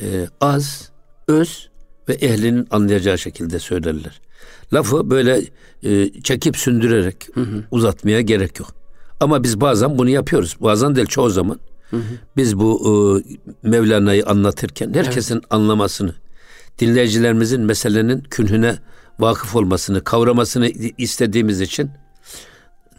e, 0.02 0.28
az, 0.42 0.92
öz 1.28 1.70
ve 2.10 2.14
ehlinin 2.14 2.68
anlayacağı 2.72 3.18
şekilde 3.18 3.60
söylerler. 3.60 4.22
Lafı 4.74 5.10
böyle 5.10 5.42
e, 5.84 6.22
çekip 6.22 6.58
sündürerek 6.58 7.28
uzatmaya 7.72 8.22
gerek 8.22 8.60
yok. 8.60 8.74
Ama 9.20 9.44
biz 9.44 9.62
bazen 9.62 9.98
bunu 9.98 10.10
yapıyoruz. 10.10 10.56
Bazen 10.60 10.96
değil 10.96 11.08
çoğu 11.08 11.30
zaman. 11.30 11.60
Biz 12.38 12.60
bu 12.60 12.82
e, 12.86 13.70
Mevlana'yı 13.70 14.26
anlatırken 14.26 14.94
herkesin 14.94 15.42
anlamasını, 15.50 16.16
dinleyicilerimizin 16.80 17.62
meselenin 17.62 18.20
künhüne 18.22 18.76
vakıf 19.20 19.56
olmasını, 19.56 20.04
kavramasını 20.04 20.68
istediğimiz 20.98 21.62
için 21.62 21.92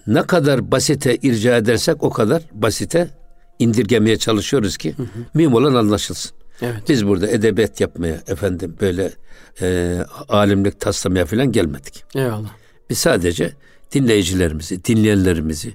ne 0.07 0.23
kadar 0.23 0.71
basite 0.71 1.17
irca 1.17 1.57
edersek 1.57 2.03
o 2.03 2.11
kadar 2.11 2.43
basite 2.53 3.11
indirgemeye 3.59 4.17
çalışıyoruz 4.17 4.77
ki 4.77 4.95
mühim 5.35 5.55
olan 5.55 5.75
anlaşılsın. 5.75 6.33
Evet. 6.63 6.83
Biz 6.89 7.07
burada 7.07 7.29
edebiyat 7.29 7.81
yapmaya 7.81 8.23
efendim 8.27 8.77
böyle 8.81 9.13
e, 9.61 9.99
alimlik 10.29 10.81
taslamaya 10.81 11.27
falan 11.27 11.53
gelmedik. 11.53 12.05
Eyvallah. 12.15 12.51
Biz 12.91 12.99
sadece 12.99 13.53
dinleyicilerimizi, 13.93 14.85
dinleyenlerimizi 14.85 15.75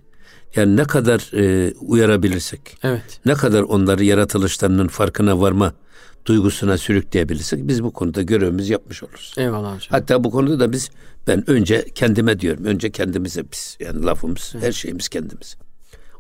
yani 0.56 0.78
ne 0.78 0.84
kadar 0.84 1.38
e, 1.38 1.74
uyarabilirsek, 1.74 2.78
Evet. 2.84 3.20
ne 3.26 3.34
kadar 3.34 3.62
onları 3.62 4.04
yaratılışlarının 4.04 4.88
farkına 4.88 5.42
varma 5.42 5.74
duygusuna 6.26 6.78
sürükleyebilirsek 6.78 7.68
biz 7.68 7.84
bu 7.84 7.94
konuda 7.94 8.22
görevimizi 8.22 8.74
yapmış 8.74 9.04
oluruz. 9.04 9.34
Eyvallah 9.38 9.76
hocam. 9.76 9.88
Hatta 9.90 10.24
bu 10.24 10.32
konuda 10.32 10.60
da 10.60 10.72
biz 10.72 10.90
ben 11.28 11.50
önce 11.50 11.86
kendime 11.96 12.40
diyorum. 12.40 12.66
Önce 12.66 12.92
kendimize 12.92 13.44
biz. 13.52 13.78
Yani 13.80 14.06
lafımız, 14.06 14.56
her 14.60 14.72
şeyimiz 14.72 15.10
kendimize. 15.10 15.56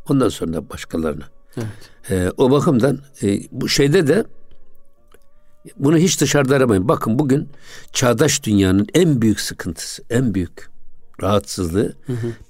Ondan 0.10 0.30
sonra 0.30 0.70
başkalarına. 0.70 1.26
Evet. 1.58 1.68
Ee, 2.10 2.32
o 2.38 2.52
bakımdan 2.52 3.00
e, 3.24 3.40
bu 3.52 3.70
şeyde 3.70 4.08
de 4.08 4.26
bunu 5.78 5.98
hiç 5.98 6.22
dışarıda 6.22 6.56
aramayın. 6.56 6.88
Bakın 6.88 7.20
bugün 7.20 7.50
çağdaş 7.94 8.44
dünyanın 8.44 8.88
en 8.94 9.22
büyük 9.22 9.40
sıkıntısı, 9.40 10.04
en 10.10 10.34
büyük 10.34 10.73
rahatsızlığı 11.24 11.96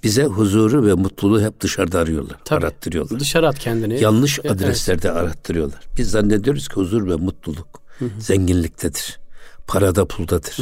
bize 0.03 0.23
huzuru 0.25 0.85
ve 0.85 0.93
mutluluğu 0.93 1.41
hep 1.41 1.61
dışarıda 1.61 1.99
arıyorlar, 1.99 2.37
Tabii. 2.45 2.65
arattırıyorlar. 2.65 3.19
Dışarı 3.19 3.47
at 3.47 3.59
kendini. 3.59 4.01
Yanlış 4.01 4.39
Evet, 4.43 4.51
adreslerde 4.51 5.11
arattırıyorlar. 5.11 5.79
Biz 5.97 6.11
zannediyoruz 6.11 6.67
ki 6.67 6.75
huzur 6.75 7.07
ve 7.07 7.15
mutluluk 7.15 7.81
zenginliktedir. 8.19 9.19
Parada 9.67 10.05
puldadır. 10.05 10.57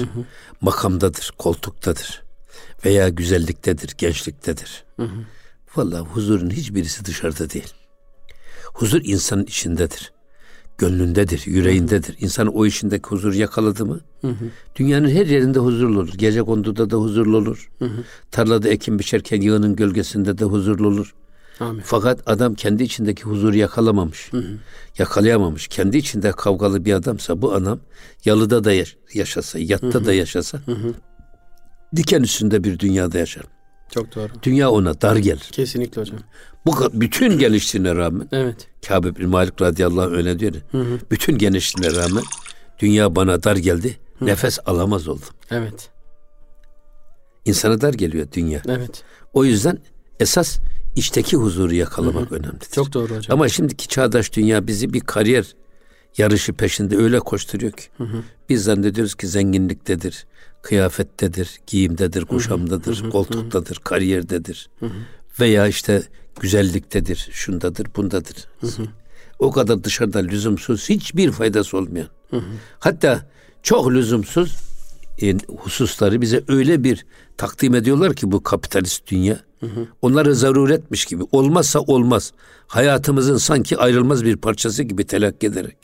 Makamdadır, 0.61 1.31
koltuktadır. 1.37 2.23
Veya 2.85 3.09
güzelliktedir, 3.09 3.95
gençliktedir. 3.97 4.83
Vallahi 5.75 6.01
huzurun 6.01 6.49
hiçbirisi 6.49 7.05
dışarıda 7.05 7.49
değil. 7.49 7.73
Huzur 8.73 9.01
insanın 9.03 9.43
içindedir. 9.43 10.11
Gönlündedir, 10.81 11.41
yüreğindedir. 11.45 12.15
İnsan 12.19 12.47
o 12.47 12.65
işindeki 12.65 13.07
huzur 13.07 13.33
yakaladı 13.33 13.85
mı? 13.85 13.99
Dünyanın 14.75 15.09
her 15.09 15.25
yerinde 15.25 15.59
huzurlu 15.59 15.99
olur. 15.99 16.13
Gece 16.17 16.41
konduda 16.43 16.89
da 16.89 16.95
huzurlu 16.97 17.37
olur. 17.37 17.69
Tarlada 18.31 18.69
ekim 18.69 18.99
biçerken 18.99 19.41
yığının 19.41 19.75
gölgesinde 19.75 20.37
de 20.37 20.45
huzurlu 20.45 20.87
olur. 20.87 21.13
Amin. 21.59 21.81
Fakat 21.85 22.19
adam 22.25 22.55
kendi 22.55 22.83
içindeki 22.83 23.23
huzuru 23.23 23.55
yakalamamış. 23.57 24.31
Yakalayamamış. 24.97 25.67
Kendi 25.67 25.97
içinde 25.97 26.31
kavgalı 26.31 26.85
bir 26.85 26.93
adamsa 26.93 27.41
bu 27.41 27.53
adam 27.53 27.79
yalıda 28.25 28.63
da 28.63 28.73
yaş- 28.73 28.95
yaşasa, 29.13 29.59
yatta 29.59 30.05
da 30.05 30.13
yaşasa 30.13 30.59
diken 31.95 32.23
üstünde 32.23 32.63
bir 32.63 32.79
dünyada 32.79 33.17
yaşar. 33.17 33.43
Çok 33.93 34.15
doğru. 34.15 34.29
Dünya 34.43 34.71
ona 34.71 35.01
dar 35.01 35.15
gelir. 35.15 35.49
Kesinlikle 35.51 36.01
hocam. 36.01 36.19
Bu 36.65 36.89
bütün 36.93 37.37
geliştiğine 37.37 37.95
rağmen 37.95 38.27
Evet. 38.31 38.67
Kabe 38.87 39.15
bin 39.15 39.29
Malik 39.29 39.61
radıyallahu 39.61 40.05
anh 40.05 40.11
öyle 40.11 40.39
diyor. 40.39 40.53
ya, 40.53 40.61
Bütün 41.11 41.37
genişliğine 41.37 41.95
rağmen 41.95 42.23
dünya 42.79 43.15
bana 43.15 43.43
dar 43.43 43.55
geldi. 43.55 43.97
Nefes 44.21 44.59
alamaz 44.65 45.07
oldum. 45.07 45.27
Evet. 45.51 45.89
İnsana 47.45 47.81
dar 47.81 47.93
geliyor 47.93 48.27
dünya. 48.33 48.61
Evet. 48.67 49.03
O 49.33 49.45
yüzden 49.45 49.77
esas 50.19 50.59
içteki 50.95 51.37
huzuru 51.37 51.73
yakalamak 51.73 52.31
önemlidir. 52.31 52.67
Çok 52.75 52.93
doğru 52.93 53.15
hocam. 53.15 53.33
Ama 53.37 53.49
şimdiki 53.49 53.87
çağdaş 53.87 54.33
dünya 54.33 54.67
bizi 54.67 54.93
bir 54.93 54.99
kariyer 54.99 55.55
yarışı 56.17 56.53
peşinde 56.53 56.97
öyle 56.97 57.19
koşturuyor 57.19 57.71
ki. 57.71 57.83
Biz 58.49 58.63
zannediyoruz 58.63 59.15
ki 59.15 59.27
zenginliktedir, 59.27 60.25
kıyafettedir, 60.61 61.59
giyimdedir, 61.67 62.25
kuşamdadır, 62.25 63.09
koltuktadır, 63.09 63.75
kariyerdedir. 63.75 64.69
Veya 65.39 65.67
işte 65.67 66.03
güzelliktedir, 66.39 67.29
şundadır, 67.31 67.87
bundadır. 67.95 68.35
O 69.39 69.51
kadar 69.51 69.83
dışarıda 69.83 70.19
lüzumsuz 70.19 70.89
hiçbir 70.89 71.31
faydası 71.31 71.77
olmayan. 71.77 72.07
Hatta 72.79 73.29
çok 73.63 73.91
lüzumsuz 73.91 74.55
e, 75.21 75.33
hususları 75.57 76.21
bize 76.21 76.43
öyle 76.47 76.83
bir 76.83 77.05
takdim 77.37 77.75
ediyorlar 77.75 78.13
ki 78.13 78.31
bu 78.31 78.43
kapitalist 78.43 79.07
dünya. 79.07 79.39
Onları 80.01 80.35
zaruretmiş 80.35 81.05
gibi 81.05 81.23
olmazsa 81.31 81.79
olmaz. 81.79 82.33
Hayatımızın 82.67 83.37
sanki 83.37 83.77
ayrılmaz 83.77 84.25
bir 84.25 84.35
parçası 84.37 84.83
gibi 84.83 85.03
telakki 85.07 85.47
ederek. 85.47 85.77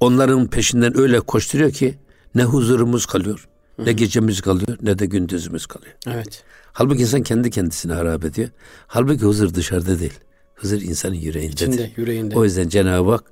Onların 0.00 0.46
peşinden 0.46 0.98
öyle 0.98 1.20
koşturuyor 1.20 1.70
ki 1.72 1.98
ne 2.34 2.44
huzurumuz 2.44 3.06
kalıyor, 3.06 3.48
ne 3.78 3.92
gecemiz 3.92 4.40
kalıyor, 4.40 4.78
ne 4.82 4.98
de 4.98 5.06
gündüzümüz 5.06 5.66
kalıyor. 5.66 5.94
Evet. 6.06 6.42
Halbuki 6.72 7.02
insan 7.02 7.22
kendi 7.22 7.50
kendisine 7.50 7.92
harap 7.92 8.24
ediyor. 8.24 8.48
Halbuki 8.86 9.24
huzur 9.24 9.54
dışarıda 9.54 9.98
değil. 9.98 10.18
Huzur 10.54 10.80
insanın 10.80 11.14
yüreğindedir. 11.14 11.68
İçinde, 11.68 11.92
yüreğinde. 11.96 12.36
O 12.38 12.44
yüzden 12.44 12.68
Cenab-ı 12.68 13.10
Hak 13.10 13.24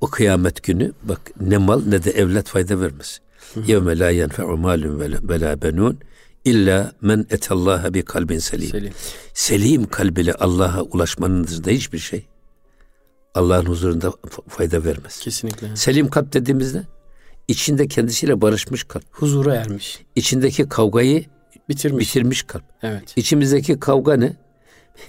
o 0.00 0.06
kıyamet 0.06 0.62
günü 0.62 0.92
bak 1.02 1.20
ne 1.40 1.56
mal 1.56 1.82
ne 1.86 2.04
de 2.04 2.10
evlat 2.10 2.46
fayda 2.48 2.80
vermez. 2.80 3.20
Yevme 3.66 3.98
la 3.98 4.10
yenfe'u 4.10 4.56
malun 4.56 5.00
ve 5.28 5.40
la 5.40 5.62
benun 5.62 5.98
illa 6.44 6.92
men 7.00 7.26
etallaha 7.30 7.94
bi 7.94 8.02
kalbin 8.02 8.38
selim. 8.38 8.68
Selim. 8.68 8.92
Selim 9.34 9.86
kalbiyle 9.86 10.34
Allah'a 10.34 10.82
ulaşmanın 10.82 11.44
dışında 11.44 11.70
hiçbir 11.70 11.98
şey 11.98 12.26
Allah'ın 13.34 13.66
huzurunda 13.66 14.12
fayda 14.48 14.84
vermez. 14.84 15.20
Kesinlikle. 15.20 15.76
Selim 15.76 16.08
kalp 16.08 16.32
dediğimizde 16.32 16.86
içinde 17.48 17.88
kendisiyle 17.88 18.40
barışmış 18.40 18.84
kalp. 18.84 19.04
Huzura 19.10 19.54
ermiş. 19.54 20.00
İçindeki 20.14 20.68
kavgayı 20.68 21.24
Bitirmiş. 21.68 22.08
bitirmiş 22.08 22.42
kalp. 22.42 22.62
Evet. 22.82 23.12
İçimizdeki 23.16 23.80
kavga 23.80 24.16
ne? 24.16 24.36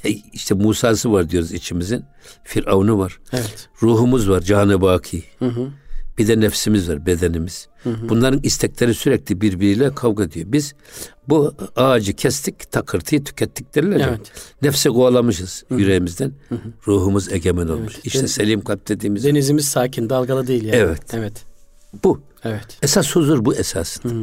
İşte 0.33 0.55
Musa'sı 0.55 1.11
var 1.11 1.29
diyoruz 1.29 1.51
içimizin. 1.51 2.05
Firavun'u 2.43 2.97
var. 2.99 3.19
Evet. 3.33 3.69
Ruhumuz 3.83 4.29
var, 4.29 4.41
canı 4.41 4.81
baki. 4.81 5.23
Hı 5.39 5.45
hı. 5.45 5.67
Bir 6.17 6.27
de 6.27 6.39
nefsimiz 6.39 6.89
var, 6.89 7.05
bedenimiz. 7.05 7.67
Bunların 7.85 8.39
istekleri 8.43 8.93
sürekli 8.93 9.41
birbiriyle 9.41 9.95
kavga 9.95 10.23
ediyor. 10.23 10.45
Biz 10.49 10.73
bu 11.27 11.53
ağacı 11.75 12.13
kestik, 12.13 12.71
takırtıyı 12.71 13.23
tükettik 13.23 13.75
derler. 13.75 14.07
Evet. 14.09 14.31
Nefse 14.61 14.89
kovalamışız 14.89 15.63
yüreğimizden. 15.69 16.33
Ruhumuz 16.87 17.31
egemen 17.31 17.67
olmuş. 17.67 17.93
İşte 18.03 18.19
Den- 18.21 18.25
selim 18.25 18.61
kalp 18.61 18.87
dediğimiz 18.87 19.23
Denizimiz 19.23 19.65
sakin, 19.67 20.09
dalgalı 20.09 20.47
değil 20.47 20.63
yani. 20.63 20.75
Evet. 20.75 21.01
Evet. 21.13 21.33
bu. 22.03 22.21
Evet. 22.43 22.77
Esas 22.81 23.15
huzur 23.15 23.45
bu 23.45 23.55
esasında. 23.55 24.13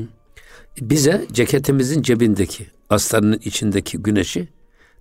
Bize 0.80 1.26
ceketimizin 1.32 2.02
cebindeki, 2.02 2.66
aslanın 2.90 3.32
içindeki 3.44 3.98
güneşi 3.98 4.48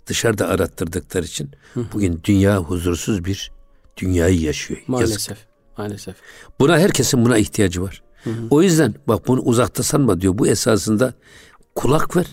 dışarıda 0.07 0.47
arattırdıkları 0.47 1.25
için 1.25 1.49
bugün 1.93 2.21
dünya 2.23 2.57
huzursuz 2.57 3.25
bir 3.25 3.51
dünyayı 3.97 4.41
yaşıyor. 4.41 4.79
Yazık. 4.79 4.89
Maalesef. 4.89 5.38
Maalesef. 5.77 6.15
Buna 6.59 6.79
herkesin 6.79 7.25
buna 7.25 7.38
ihtiyacı 7.38 7.81
var. 7.81 8.03
O 8.49 8.61
yüzden 8.61 8.93
bak 9.07 9.27
bunu 9.27 9.41
uzakta 9.41 9.83
sanma 9.83 10.21
diyor. 10.21 10.38
Bu 10.38 10.47
esasında 10.47 11.13
kulak 11.75 12.15
ver. 12.17 12.25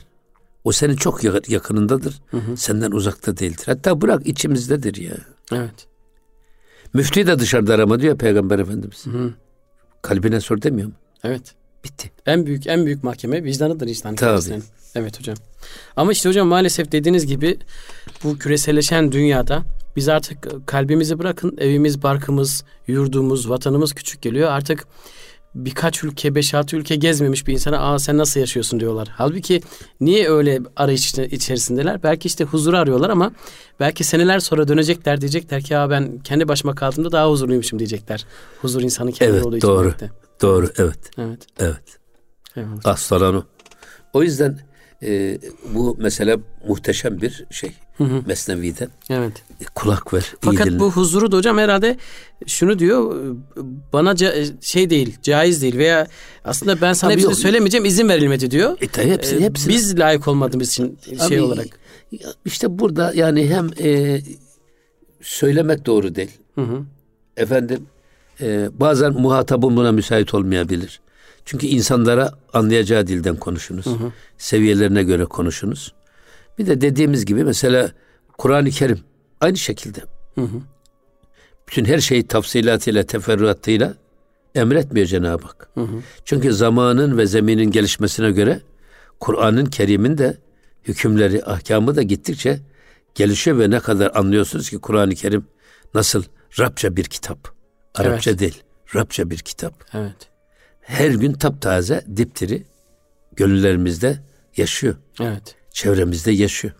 O 0.64 0.72
senin 0.72 0.96
çok 0.96 1.24
ya- 1.24 1.40
yakınındadır. 1.48 2.22
Senden 2.56 2.90
uzakta 2.90 3.36
değildir. 3.36 3.62
Hatta 3.66 4.00
bırak 4.00 4.26
içimizdedir 4.26 4.94
ya. 4.96 5.14
Evet. 5.52 5.86
Müftü 6.94 7.26
de 7.26 7.38
dışarıda 7.38 7.74
arama 7.74 8.00
diyor 8.00 8.18
Peygamber 8.18 8.58
Efendimiz. 8.58 9.04
Kalbine 10.02 10.40
sor 10.40 10.62
demiyor 10.62 10.88
mu? 10.88 10.94
Evet. 11.24 11.54
Bitti. 11.84 12.10
En 12.26 12.46
büyük 12.46 12.66
en 12.66 12.86
büyük 12.86 13.04
mahkeme 13.04 13.44
vicdanıdır 13.44 13.88
insan 13.88 14.16
kendisinin. 14.16 14.64
Evet 14.94 15.18
hocam. 15.20 15.36
Ama 15.96 16.12
işte 16.12 16.28
hocam 16.28 16.48
maalesef 16.48 16.92
dediğiniz 16.92 17.26
gibi 17.26 17.58
bu 18.24 18.38
küreselleşen 18.38 19.12
dünyada 19.12 19.62
biz 19.96 20.08
artık 20.08 20.66
kalbimizi 20.66 21.18
bırakın 21.18 21.56
evimiz, 21.60 22.02
barkımız, 22.02 22.64
yurdumuz, 22.86 23.50
vatanımız 23.50 23.92
küçük 23.92 24.22
geliyor. 24.22 24.50
Artık 24.50 24.86
birkaç 25.54 26.04
ülke, 26.04 26.34
beş 26.34 26.54
altı 26.54 26.76
ülke 26.76 26.96
gezmemiş 26.96 27.46
bir 27.46 27.52
insana 27.52 27.78
aa 27.78 27.98
sen 27.98 28.18
nasıl 28.18 28.40
yaşıyorsun 28.40 28.80
diyorlar. 28.80 29.08
Halbuki 29.16 29.60
niye 30.00 30.30
öyle 30.30 30.60
arayış 30.76 31.14
içerisindeler? 31.18 32.02
Belki 32.02 32.26
işte 32.28 32.44
huzuru 32.44 32.76
arıyorlar 32.76 33.10
ama 33.10 33.32
belki 33.80 34.04
seneler 34.04 34.38
sonra 34.38 34.68
dönecekler 34.68 35.20
diyecekler 35.20 35.62
ki 35.62 35.76
aa 35.76 35.90
ben 35.90 36.18
kendi 36.18 36.48
başıma 36.48 36.74
kaldığımda 36.74 37.12
daha 37.12 37.30
huzurluymuşum 37.30 37.78
diyecekler. 37.78 38.26
Huzur 38.60 38.82
insanın 38.82 39.10
kendi 39.10 39.32
Evet, 39.32 39.46
olduğu 39.46 39.56
için. 39.56 39.68
doğru. 39.68 39.86
birlikte. 39.86 40.10
Doğru 40.42 40.68
evet. 40.76 40.98
Evet. 41.18 41.46
Evet. 41.58 41.98
Eyvallah. 42.56 42.80
Aslan 42.84 43.34
o. 43.36 43.44
O 44.12 44.22
yüzden 44.22 44.60
e, 45.02 45.38
bu 45.74 45.96
mesela 45.98 46.36
muhteşem 46.68 47.20
bir 47.20 47.44
şey. 47.50 47.72
Mesnevi'den. 48.26 48.88
Evet. 49.10 49.32
E, 49.60 49.64
kulak 49.74 50.14
ver. 50.14 50.32
Fakat 50.40 50.66
dinle. 50.66 50.78
bu 50.80 50.90
huzuru 50.90 51.32
da 51.32 51.36
hocam 51.36 51.58
herhalde 51.58 51.96
şunu 52.46 52.78
diyor 52.78 53.26
bana 53.92 54.12
ca- 54.12 54.52
şey 54.60 54.90
değil 54.90 55.16
caiz 55.22 55.62
değil 55.62 55.76
veya 55.78 56.06
aslında 56.44 56.80
ben 56.80 56.92
sana 56.92 57.12
hepsini 57.12 57.34
söylemeyeceğim 57.34 57.84
izin 57.84 58.08
verilmedi 58.08 58.50
diyor. 58.50 58.76
E, 58.80 58.88
tabii 58.88 59.10
hepsi, 59.10 59.36
Ee, 59.36 59.40
hepsi. 59.40 59.68
Biz 59.68 59.98
layık 59.98 60.28
olmadığımız 60.28 60.68
için 60.68 60.98
şey 61.28 61.38
Abi, 61.38 61.42
olarak. 61.42 61.66
ya 62.12 62.28
İşte 62.44 62.78
burada 62.78 63.12
yani 63.14 63.48
hem 63.48 63.70
e, 63.82 64.20
söylemek 65.22 65.86
doğru 65.86 66.14
değil. 66.14 66.30
Hı 66.54 66.60
hı. 66.60 66.80
Efendim 67.36 67.86
e, 68.40 68.68
bazen 68.80 69.12
muhatabın 69.12 69.76
buna 69.76 69.92
müsait 69.92 70.34
olmayabilir. 70.34 71.00
Çünkü 71.44 71.66
insanlara 71.66 72.32
anlayacağı 72.52 73.06
dilden 73.06 73.36
konuşunuz. 73.36 73.86
Seviyelerine 74.38 75.02
göre 75.02 75.24
konuşunuz. 75.24 75.92
Bir 76.58 76.66
de 76.66 76.80
dediğimiz 76.80 77.24
gibi 77.24 77.44
mesela 77.44 77.90
Kur'an-ı 78.38 78.70
Kerim 78.70 79.00
aynı 79.40 79.56
şekilde. 79.56 80.00
Bütün 81.68 81.84
her 81.84 81.98
şeyi 81.98 82.26
tafsilatıyla, 82.26 83.02
teferruatıyla 83.02 83.94
emretmiyor 84.54 85.06
Cenab-ı 85.06 85.46
Hak. 85.46 85.68
Çünkü 86.24 86.52
zamanın 86.52 87.18
ve 87.18 87.26
zeminin 87.26 87.70
gelişmesine 87.70 88.30
göre 88.30 88.60
Kur'an'ın 89.20 89.66
Kerim'in 89.66 90.18
de 90.18 90.36
hükümleri, 90.84 91.44
ahkamı 91.44 91.96
da 91.96 92.02
gittikçe 92.02 92.60
gelişiyor 93.14 93.58
ve 93.58 93.70
ne 93.70 93.80
kadar 93.80 94.10
anlıyorsunuz 94.14 94.70
ki 94.70 94.78
Kur'an-ı 94.78 95.14
Kerim 95.14 95.46
nasıl 95.94 96.24
Rabça 96.58 96.96
bir 96.96 97.04
kitap. 97.04 97.52
Arapça 97.94 98.30
Evet. 98.30 98.40
değil, 98.40 98.62
Rabça 98.94 99.30
bir 99.30 99.38
kitap. 99.38 99.84
Evet. 99.94 100.30
Her 100.80 101.10
gün 101.10 101.32
taptaze, 101.32 102.04
dipdiri 102.16 102.62
gönüllerimizde 103.36 104.18
yaşıyor. 104.56 104.96
Evet. 105.20 105.54
Çevremizde 105.72 106.30
yaşıyor. 106.32 106.74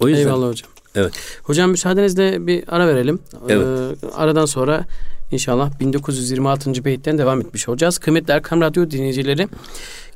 O 0.00 0.08
yüzden 0.08 0.22
Eyvallah 0.22 0.48
hocam. 0.48 0.70
evet. 0.94 1.12
Hocam 1.42 1.70
müsaadenizle 1.70 2.46
bir 2.46 2.64
ara 2.68 2.88
verelim. 2.88 3.18
Evet. 3.48 3.66
Ee, 3.66 4.08
aradan 4.16 4.46
sonra 4.46 4.84
İnşallah 5.32 5.80
1926. 5.80 6.84
beyitten 6.84 7.18
devam 7.18 7.40
etmiş 7.40 7.68
olacağız. 7.68 7.98
Kıymetli 7.98 8.32
Erkam 8.32 8.60
Radyo 8.60 8.90
dinleyicileri, 8.90 9.48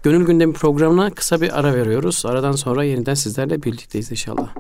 Gönül 0.03 0.27
Gündemi 0.27 0.53
programına 0.53 1.11
kısa 1.11 1.41
bir 1.41 1.59
ara 1.59 1.75
veriyoruz. 1.75 2.23
Aradan 2.27 2.53
sonra 2.53 2.85
yeniden 2.85 3.15
sizlerle 3.15 3.63
birlikteyiz 3.63 4.11
inşallah. 4.11 4.55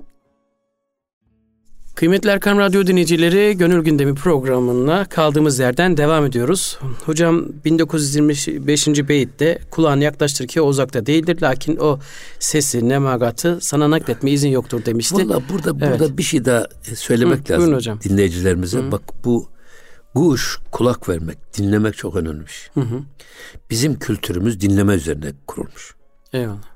Kıymetli 2.00 2.30
Erkam 2.30 2.58
Radyo 2.58 2.86
dinleyicileri 2.86 3.56
Gönül 3.56 3.84
Gündemi 3.84 4.14
programına 4.14 5.04
kaldığımız 5.04 5.58
yerden 5.58 5.96
devam 5.96 6.26
ediyoruz. 6.26 6.78
Hocam 7.04 7.46
1925. 7.64 8.88
beyitte 8.88 9.58
kulağını 9.70 10.04
yaklaştır 10.04 10.48
ki 10.48 10.60
o 10.60 10.66
uzakta 10.66 11.06
değildir. 11.06 11.42
Lakin 11.42 11.76
o 11.76 11.98
sesi, 12.38 12.88
nemagatı 12.88 13.58
sana 13.60 13.90
nakletme 13.90 14.30
izin 14.30 14.48
yoktur 14.48 14.84
demişti. 14.84 15.14
Valla 15.14 15.42
burada 15.52 15.80
burada 15.80 16.04
evet. 16.06 16.18
bir 16.18 16.22
şey 16.22 16.44
daha 16.44 16.66
söylemek 16.94 17.48
Hı, 17.48 17.52
lazım 17.52 17.74
hocam. 17.74 18.00
dinleyicilerimize. 18.00 18.78
Hı. 18.78 18.92
Bak 18.92 19.02
bu 19.24 19.48
Guş, 20.14 20.58
kulak 20.70 21.08
vermek, 21.08 21.38
dinlemek 21.58 21.96
çok 21.96 22.16
önemliymiş. 22.16 22.70
Hı 22.74 22.80
hı. 22.80 23.00
Bizim 23.70 23.98
kültürümüz 23.98 24.60
dinleme 24.60 24.94
üzerine 24.94 25.32
kurulmuş. 25.46 25.94
Eyvallah. 26.32 26.70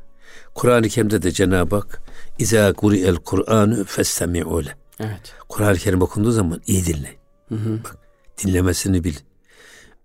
Kur'an-ı 0.54 0.88
Kerim'de 0.88 1.22
de 1.22 1.32
Cenab-ı 1.32 1.76
Hak 1.76 2.02
İzâ 2.38 2.74
el 2.92 3.16
Kur'an'ı 3.16 3.84
festemi'u 3.84 4.64
le. 4.64 4.83
Evet. 5.00 5.35
Kur'an-ı 5.48 5.76
Kerim 5.76 6.02
okunduğu 6.02 6.33
zaman 6.33 6.61
iyi 6.66 6.87
dinle. 6.87 7.14
Hı 7.48 7.54
hı. 7.54 7.78
Bak 7.85 7.98
dinlemesini 8.44 9.04
bil. 9.04 9.14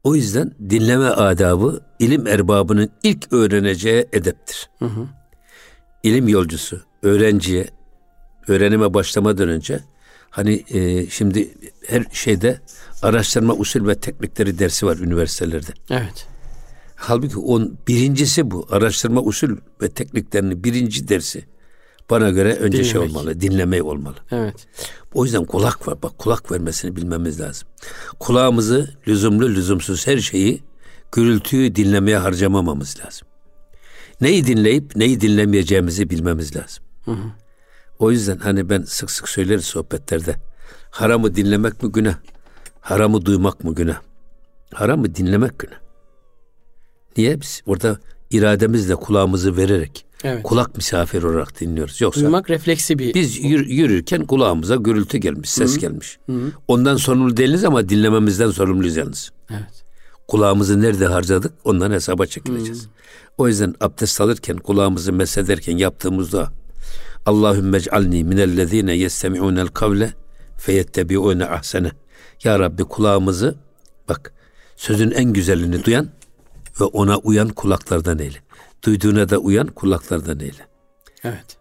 O 0.04 0.15
yüzden 0.15 0.56
dinleme 0.69 1.06
adabı 1.06 1.82
ilim 1.99 2.28
erbabının 2.28 2.89
ilk 3.04 3.34
öğreneceği 3.34 4.08
edeptir. 4.13 4.69
Hı 4.80 4.86
hı. 4.86 5.08
İlim 6.04 6.28
yolcusu 6.28 6.82
öğrenciye 7.04 7.67
öğrenime 8.47 8.93
başlamadan 8.93 9.49
önce 9.49 9.80
hani 10.30 10.63
e, 10.69 11.10
şimdi 11.10 11.54
her 11.88 12.06
şeyde 12.12 12.62
araştırma 13.02 13.54
usul 13.54 13.88
ve 13.88 13.95
teknikleri 13.99 14.60
dersi 14.60 14.86
var 14.86 14.97
üniversitelerde. 14.97 15.71
Evet. 15.89 16.28
Halbuki 16.95 17.38
on 17.38 17.78
birincisi 17.88 18.52
bu. 18.52 18.67
Araştırma 18.69 19.21
usul 19.21 19.58
ve 19.82 19.89
tekniklerini 19.89 20.63
birinci 20.63 21.08
dersi 21.08 21.45
bana 22.10 22.30
göre 22.30 22.56
önce 22.56 22.84
şey 22.84 22.93
Dinlemek. 22.93 23.10
şey 23.12 23.19
olmalı, 23.19 23.41
dinlemeyi 23.41 23.84
olmalı. 23.84 24.15
Evet. 24.32 24.67
O 25.13 25.26
yüzden 25.26 25.45
kulak 25.45 25.88
var. 25.88 26.02
Bak 26.02 26.17
kulak 26.17 26.52
vermesini 26.52 26.95
bilmemiz 26.95 27.39
lazım. 27.39 27.67
Kulağımızı 28.19 28.93
lüzumlu 29.08 29.50
lüzumsuz 29.50 30.08
her 30.08 30.17
şeyi 30.17 30.63
gürültüyü 31.12 31.76
dinlemeye 31.76 32.17
harcamamamız 32.17 33.00
lazım. 33.06 33.28
Neyi 34.22 34.45
dinleyip 34.48 34.95
neyi 34.95 35.22
dinlemeyeceğimizi 35.22 36.10
bilmemiz 36.10 36.56
lazım. 36.56 36.84
Hı 37.06 37.12
hı. 37.12 37.32
O 38.00 38.12
yüzden 38.12 38.38
hani 38.38 38.69
ben 38.69 38.82
sık 38.82 39.12
sık 39.12 39.30
söyleriz 39.30 39.65
sohbetlerde. 39.65 40.36
Haramı 40.91 41.36
dinlemek 41.36 41.84
mi 41.84 41.91
günah? 41.91 42.15
Haramı 42.82 43.26
duymak 43.26 43.63
mı 43.63 43.76
günah? 43.76 44.02
Haramı 44.74 45.15
dinlemek 45.15 45.60
günah. 45.60 45.80
Niye? 47.17 47.41
Biz 47.41 47.62
orada 47.65 48.00
irademizle 48.32 48.95
kulağımızı 48.95 49.58
vererek 49.58 50.06
evet. 50.23 50.43
kulak 50.43 50.75
misafir 50.75 51.23
olarak 51.23 51.60
dinliyoruz. 51.60 52.01
Yoksa 52.01 52.21
duymak 52.21 52.49
refleksi 52.49 52.99
bir 52.99 53.13
biz 53.13 53.43
yür, 53.43 53.67
yürürken 53.67 54.25
kulağımıza 54.25 54.75
gürültü 54.75 55.17
gelmiş, 55.17 55.49
ses 55.49 55.71
Hı-hı. 55.71 55.79
gelmiş. 55.79 56.19
Hı-hı. 56.25 56.51
Ondan 56.67 56.97
sorumlu 56.97 57.38
değiliz 57.38 57.65
ama 57.65 57.89
dinlememizden 57.89 58.51
sorumluyuz 58.51 58.97
yalnız. 58.97 59.32
Evet. 59.49 59.84
Kulağımızı 60.27 60.82
nerede 60.82 61.05
harcadık 61.05 61.53
ondan 61.63 61.91
hesaba 61.91 62.25
çekileceğiz. 62.25 62.82
Hı-hı. 62.82 62.89
O 63.38 63.47
yüzden 63.47 63.75
abdest 63.82 64.21
alırken 64.21 64.58
kulağımızı 64.58 65.13
mesederken 65.13 65.77
yaptığımızda 65.77 66.51
Allahümme 67.25 67.77
ec'alni 67.77 68.23
minellezine 68.23 68.93
yestemi'unel 68.93 69.67
kavle 69.67 70.13
feyettebi'une 70.58 71.45
ahsene. 71.45 71.91
Ya 72.43 72.60
Rabbi 72.60 72.84
kulağımızı 72.84 73.55
bak 74.10 74.34
sözün 74.75 75.12
en 75.12 75.34
güzelini 75.34 75.84
duyan 75.84 76.10
ve 76.82 76.84
ona 76.84 77.17
uyan 77.17 77.49
kulaklardan 77.49 78.19
eyle. 78.19 78.38
Duyduğuna 78.83 79.29
da 79.29 79.37
uyan 79.37 79.67
kulaklardan 79.67 80.39
eyle. 80.39 80.67
Evet. 81.23 81.57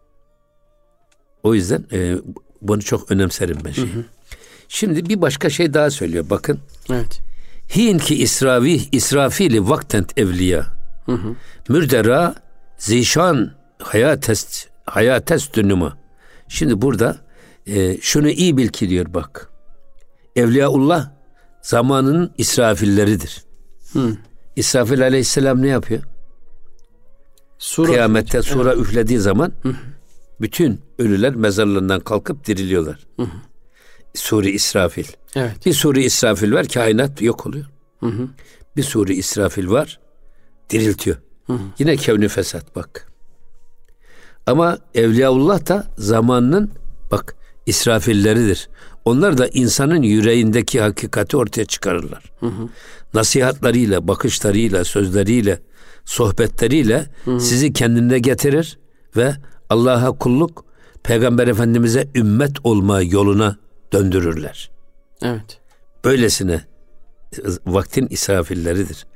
O 1.42 1.54
yüzden 1.54 1.84
e, 1.92 2.16
bunu 2.62 2.82
çok 2.82 3.10
önemserim 3.10 3.58
ben 3.64 3.72
şey. 3.72 3.84
Hı 3.84 3.98
hı. 3.98 4.04
Şimdi 4.68 5.08
bir 5.08 5.20
başka 5.20 5.50
şey 5.50 5.74
daha 5.74 5.90
söylüyor 5.90 6.24
bakın. 6.30 6.60
Evet. 6.90 7.20
Hin 7.76 7.98
ki 7.98 8.22
isravi 8.22 8.80
israfili 8.92 9.68
vaktent 9.68 10.18
evliya. 10.18 10.66
Hı 11.06 11.12
hı. 11.12 11.34
Mürdera 11.68 12.34
zişan 12.78 13.52
hayatest 13.78 14.68
hayatest 14.84 15.54
dünüma. 15.56 15.98
Şimdi 16.48 16.82
burada 16.82 17.16
e, 17.66 18.00
şunu 18.00 18.28
iyi 18.28 18.56
bil 18.56 18.68
ki 18.68 18.88
diyor 18.88 19.14
bak. 19.14 19.50
Evliyaullah 20.36 21.10
zamanının 21.62 22.32
israfilleridir. 22.38 23.44
Hı. 23.92 24.16
İsrafil 24.56 25.02
aleyhisselam 25.02 25.62
ne 25.62 25.68
yapıyor? 25.68 26.02
Sura 27.58 27.86
Kıyamette 27.86 28.38
üfledi. 28.38 28.54
sura 28.54 28.72
evet. 28.72 28.82
üflediği 28.82 29.18
zaman 29.18 29.52
hı. 29.62 29.74
bütün 30.40 30.80
ölüler 30.98 31.34
mezarlarından 31.34 32.00
kalkıp 32.00 32.46
diriliyorlar. 32.46 33.06
Hı 33.16 33.22
hı. 33.22 33.28
Suri 34.14 34.50
İsrafil. 34.50 35.06
Evet. 35.36 35.66
Bir 35.66 35.72
suri 35.72 36.04
İsrafil 36.04 36.52
var 36.52 36.68
kainat 36.68 37.22
yok 37.22 37.46
oluyor. 37.46 37.66
Hı 38.00 38.06
hı. 38.06 38.28
Bir 38.76 38.82
suri 38.82 39.14
İsrafil 39.14 39.70
var 39.70 40.00
diriltiyor. 40.70 41.16
Hı 41.46 41.52
hı. 41.52 41.58
Yine 41.78 41.96
kevni 41.96 42.28
fesat 42.28 42.76
bak. 42.76 43.12
Ama 44.46 44.78
Evliyaullah 44.94 45.68
da 45.68 45.86
zamanının 45.98 46.70
bak 47.10 47.34
İsrafilleridir. 47.66 48.68
Onlar 49.04 49.38
da 49.38 49.48
insanın 49.48 50.02
yüreğindeki 50.02 50.80
hakikati 50.80 51.36
ortaya 51.36 51.64
çıkarırlar. 51.64 52.32
Hı 52.40 52.46
hı. 52.46 52.68
Nasihatlarıyla, 53.14 54.08
bakışlarıyla, 54.08 54.84
sözleriyle, 54.84 55.60
sohbetleriyle 56.08 57.06
hı 57.24 57.40
sizi 57.40 57.72
kendine 57.72 58.18
getirir 58.18 58.78
ve 59.16 59.34
Allah'a 59.70 60.18
kulluk, 60.18 60.64
Peygamber 61.02 61.48
Efendimiz'e 61.48 62.08
ümmet 62.14 62.56
olma 62.64 63.02
yoluna 63.02 63.56
döndürürler. 63.92 64.70
Evet. 65.22 65.60
Böylesine 66.04 66.60
vaktin 67.66 68.06
israfilleridir. 68.10 69.06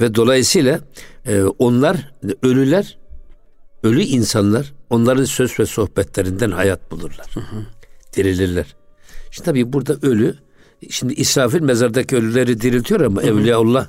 Ve 0.00 0.14
dolayısıyla 0.14 0.80
e, 1.26 1.42
onlar 1.42 2.12
ölüler, 2.42 2.98
ölü 3.82 4.02
insanlar 4.02 4.72
onların 4.90 5.24
söz 5.24 5.60
ve 5.60 5.66
sohbetlerinden 5.66 6.50
hayat 6.50 6.90
bulurlar. 6.90 7.26
Hı 7.34 7.40
hı. 7.40 7.66
Dirilirler. 8.16 8.76
Şimdi 9.30 9.46
tabii 9.46 9.72
burada 9.72 9.96
ölü, 10.02 10.34
şimdi 10.90 11.14
İsrafil 11.14 11.62
mezardaki 11.62 12.16
ölüleri 12.16 12.60
diriltiyor 12.60 13.00
ama 13.00 13.22
hı 13.22 13.26
hı. 13.26 13.30
Evliyaullah 13.30 13.86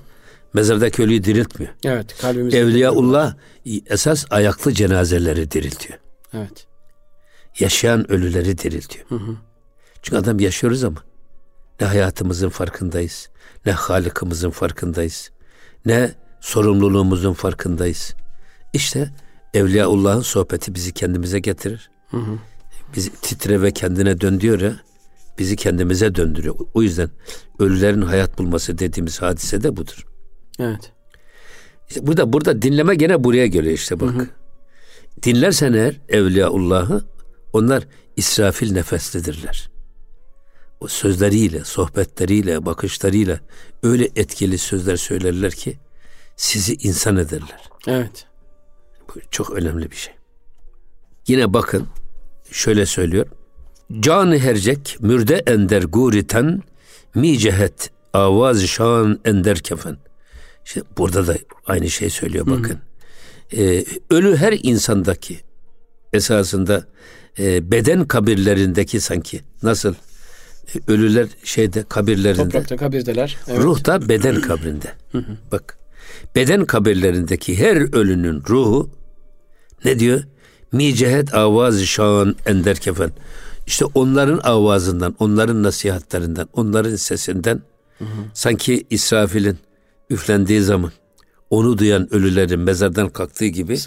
mezardaki 0.55 1.03
ölüyü 1.03 1.23
diriltmiyor. 1.23 1.73
Evet. 1.83 2.17
Kalbimizi 2.21 2.57
Evliyaullah 2.57 3.35
esas 3.85 4.25
ayaklı 4.29 4.73
cenazeleri 4.73 5.51
diriltiyor. 5.51 5.99
Evet. 6.33 6.67
Yaşayan 7.59 8.11
ölüleri 8.11 8.57
diriltiyor. 8.57 9.05
Hı 9.09 9.15
hı. 9.15 9.35
Çünkü 10.01 10.17
adam 10.17 10.39
yaşıyoruz 10.39 10.83
ama 10.83 11.03
ne 11.81 11.87
hayatımızın 11.87 12.49
farkındayız, 12.49 13.29
ne 13.65 13.71
Halık'ımızın 13.71 14.49
farkındayız, 14.49 15.31
ne 15.85 16.11
sorumluluğumuzun 16.41 17.33
farkındayız. 17.33 18.13
İşte 18.73 19.11
Evliyaullah'ın 19.53 20.21
sohbeti 20.21 20.75
bizi 20.75 20.91
kendimize 20.93 21.39
getirir. 21.39 21.89
Hı 22.11 22.17
hı. 22.17 22.39
Bizi 22.95 23.09
titre 23.09 23.61
ve 23.61 23.71
kendine 23.71 24.21
dön 24.21 24.39
diyor 24.39 24.59
ya, 24.61 24.75
bizi 25.39 25.55
kendimize 25.55 26.15
döndürüyor. 26.15 26.55
O 26.73 26.81
yüzden 26.81 27.09
ölülerin 27.59 28.01
hayat 28.01 28.37
bulması 28.37 28.77
dediğimiz 28.77 29.21
hadise 29.21 29.63
de 29.63 29.77
budur. 29.77 30.14
Evet. 30.59 30.91
İşte 31.89 32.07
burada 32.07 32.33
burada 32.33 32.61
dinleme 32.61 32.95
gene 32.95 33.23
buraya 33.23 33.47
geliyor 33.47 33.73
işte 33.73 33.99
bak. 33.99 34.13
Hı 34.13 34.19
hı. 34.19 34.27
Dinlersen 35.23 35.73
eğer 35.73 36.01
Evliyaullah'ı 36.09 37.03
onlar 37.53 37.87
İsrafil 38.15 38.73
nefeslidirler. 38.73 39.69
O 40.79 40.87
sözleriyle, 40.87 41.63
sohbetleriyle, 41.63 42.65
bakışlarıyla 42.65 43.39
öyle 43.83 44.09
etkili 44.15 44.57
sözler 44.57 44.95
söylerler 44.95 45.51
ki 45.51 45.77
sizi 46.35 46.73
insan 46.73 47.17
ederler. 47.17 47.69
Evet. 47.87 48.25
Bu 49.07 49.19
çok 49.31 49.49
önemli 49.49 49.91
bir 49.91 49.95
şey. 49.95 50.13
Yine 51.27 51.53
bakın 51.53 51.87
şöyle 52.51 52.85
söylüyor. 52.85 53.27
Canı 53.99 54.37
hercek 54.39 54.97
mürde 54.99 55.43
ender 55.47 55.83
guriten 55.83 56.61
mi 57.15 57.37
cehet 57.37 57.91
avaz 58.13 58.65
şan 58.65 59.19
ender 59.25 59.57
kefen. 59.57 59.97
İşte 60.65 60.81
burada 60.97 61.27
da 61.27 61.37
aynı 61.65 61.89
şey 61.89 62.09
söylüyor 62.09 62.45
bakın. 62.45 62.79
Ee, 63.57 63.85
ölü 64.09 64.35
her 64.35 64.59
insandaki 64.63 65.39
esasında 66.13 66.85
e, 67.39 67.71
beden 67.71 68.05
kabirlerindeki 68.05 68.99
sanki 68.99 69.41
nasıl 69.63 69.93
e, 70.75 70.91
ölüler 70.91 71.27
şeyde 71.43 71.83
kabirlerinde. 71.89 72.43
Toprakta 72.43 72.77
kabirdeler. 72.77 73.37
Evet. 73.47 73.63
Ruh 73.63 73.85
da 73.85 74.09
beden 74.09 74.41
kabrinde. 74.41 74.93
Bak 75.51 75.77
beden 76.35 76.65
kabirlerindeki 76.65 77.59
her 77.59 77.95
ölünün 77.95 78.43
ruhu 78.49 78.89
ne 79.85 79.99
diyor? 79.99 80.23
Mi 80.71 80.95
cehet 80.95 81.33
avaz 81.35 81.83
şan 81.83 82.35
ender 82.45 82.77
kefen. 82.77 83.11
İşte 83.67 83.85
onların 83.85 84.39
avazından, 84.43 85.15
onların 85.19 85.63
nasihatlerinden, 85.63 86.47
onların 86.53 86.95
sesinden 86.95 87.61
Hı 87.99 88.05
hı. 88.05 88.07
Sanki 88.33 88.85
İsrafil'in 88.89 89.57
üflendiği 90.09 90.61
zaman 90.61 90.91
onu 91.49 91.77
duyan 91.77 92.13
ölülerin 92.13 92.59
mezardan 92.59 93.09
kalktığı 93.09 93.45
gibi 93.45 93.77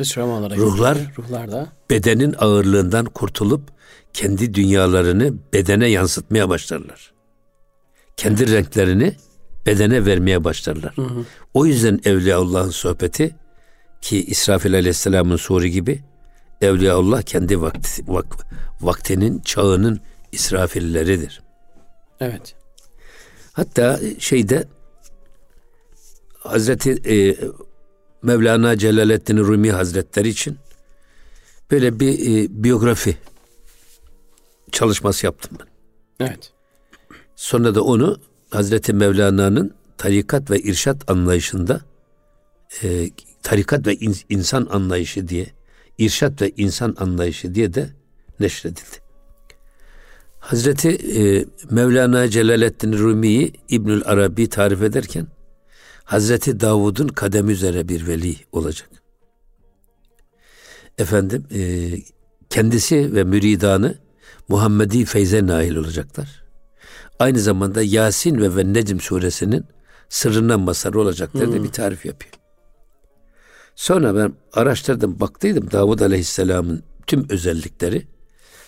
ruhlar, 0.56 0.96
gibi, 0.96 1.08
ruhlarda 1.18 1.72
bedenin 1.90 2.34
ağırlığından 2.38 3.04
kurtulup 3.04 3.62
kendi 4.12 4.54
dünyalarını 4.54 5.34
bedene 5.52 5.88
yansıtmaya 5.88 6.48
başlarlar. 6.48 7.12
Kendi 8.16 8.42
evet. 8.42 8.52
renklerini 8.52 9.16
bedene 9.66 10.06
vermeye 10.06 10.44
başlarlar. 10.44 10.96
Hı 10.96 11.02
hı. 11.02 11.24
O 11.54 11.66
yüzden 11.66 12.00
Evliyaullah'ın 12.04 12.70
sohbeti 12.70 13.36
ki 14.00 14.24
İsrafil 14.24 14.74
Aleyhisselam'ın 14.74 15.36
soru 15.36 15.66
gibi 15.66 16.02
Evliyaullah 16.60 17.22
kendi 17.22 17.60
vakti, 17.60 18.02
vak, 18.06 18.26
vaktinin, 18.80 19.40
çağının 19.40 20.00
İsrafilleridir. 20.32 21.42
Evet. 22.20 22.54
Hatta 23.52 24.00
şeyde 24.18 24.68
Hazreti 26.38 26.90
e, 26.90 27.36
Mevlana 28.22 28.78
Celaleddin 28.78 29.36
Rumi 29.36 29.72
Hazretleri 29.72 30.28
için 30.28 30.56
böyle 31.70 32.00
bir 32.00 32.12
e, 32.12 32.64
biyografi 32.64 33.16
çalışması 34.72 35.26
yaptım 35.26 35.58
ben. 35.60 35.66
Evet. 36.26 36.52
Sonra 37.36 37.74
da 37.74 37.82
onu 37.82 38.20
Hazreti 38.50 38.92
Mevlana'nın 38.92 39.74
tarikat 39.98 40.50
ve 40.50 40.58
irşat 40.58 41.10
anlayışında 41.10 41.80
e, 42.82 43.10
tarikat 43.42 43.86
ve 43.86 43.94
in, 43.94 44.16
insan 44.28 44.68
anlayışı 44.70 45.28
diye, 45.28 45.46
irşat 45.98 46.42
ve 46.42 46.52
insan 46.56 46.96
anlayışı 46.98 47.54
diye 47.54 47.74
de 47.74 47.90
neşredildi. 48.40 49.08
Hazreti 50.38 50.88
e, 50.88 51.44
Mevlana 51.70 52.28
Celaleddin 52.28 52.92
Rumi'yi 52.92 53.52
İbnül 53.68 54.02
Arabi 54.04 54.48
tarif 54.48 54.82
ederken 54.82 55.26
Hazreti 56.08 56.60
Davud'un 56.60 57.08
kademi 57.08 57.52
üzere 57.52 57.88
bir 57.88 58.06
veli 58.06 58.36
olacak. 58.52 58.88
Efendim 60.98 61.46
e, 61.54 61.90
kendisi 62.50 63.14
ve 63.14 63.24
müridanı 63.24 63.98
Muhammedi 64.48 65.04
feyze 65.04 65.46
nail 65.46 65.76
olacaklar. 65.76 66.44
Aynı 67.18 67.38
zamanda 67.38 67.82
Yasin 67.82 68.40
ve 68.40 68.56
ve 68.56 68.72
Necm 68.72 68.98
suresinin 68.98 69.64
sırrından 70.08 70.60
mazhar 70.60 70.94
olacaklar 70.94 71.46
hmm. 71.46 71.52
diye 71.52 71.62
bir 71.62 71.68
tarif 71.68 72.06
yapıyor. 72.06 72.34
Sonra 73.74 74.16
ben 74.16 74.32
araştırdım, 74.52 75.20
baktıydım 75.20 75.70
Davud 75.70 76.00
Aleyhisselam'ın 76.00 76.82
tüm 77.06 77.26
özellikleri 77.30 78.06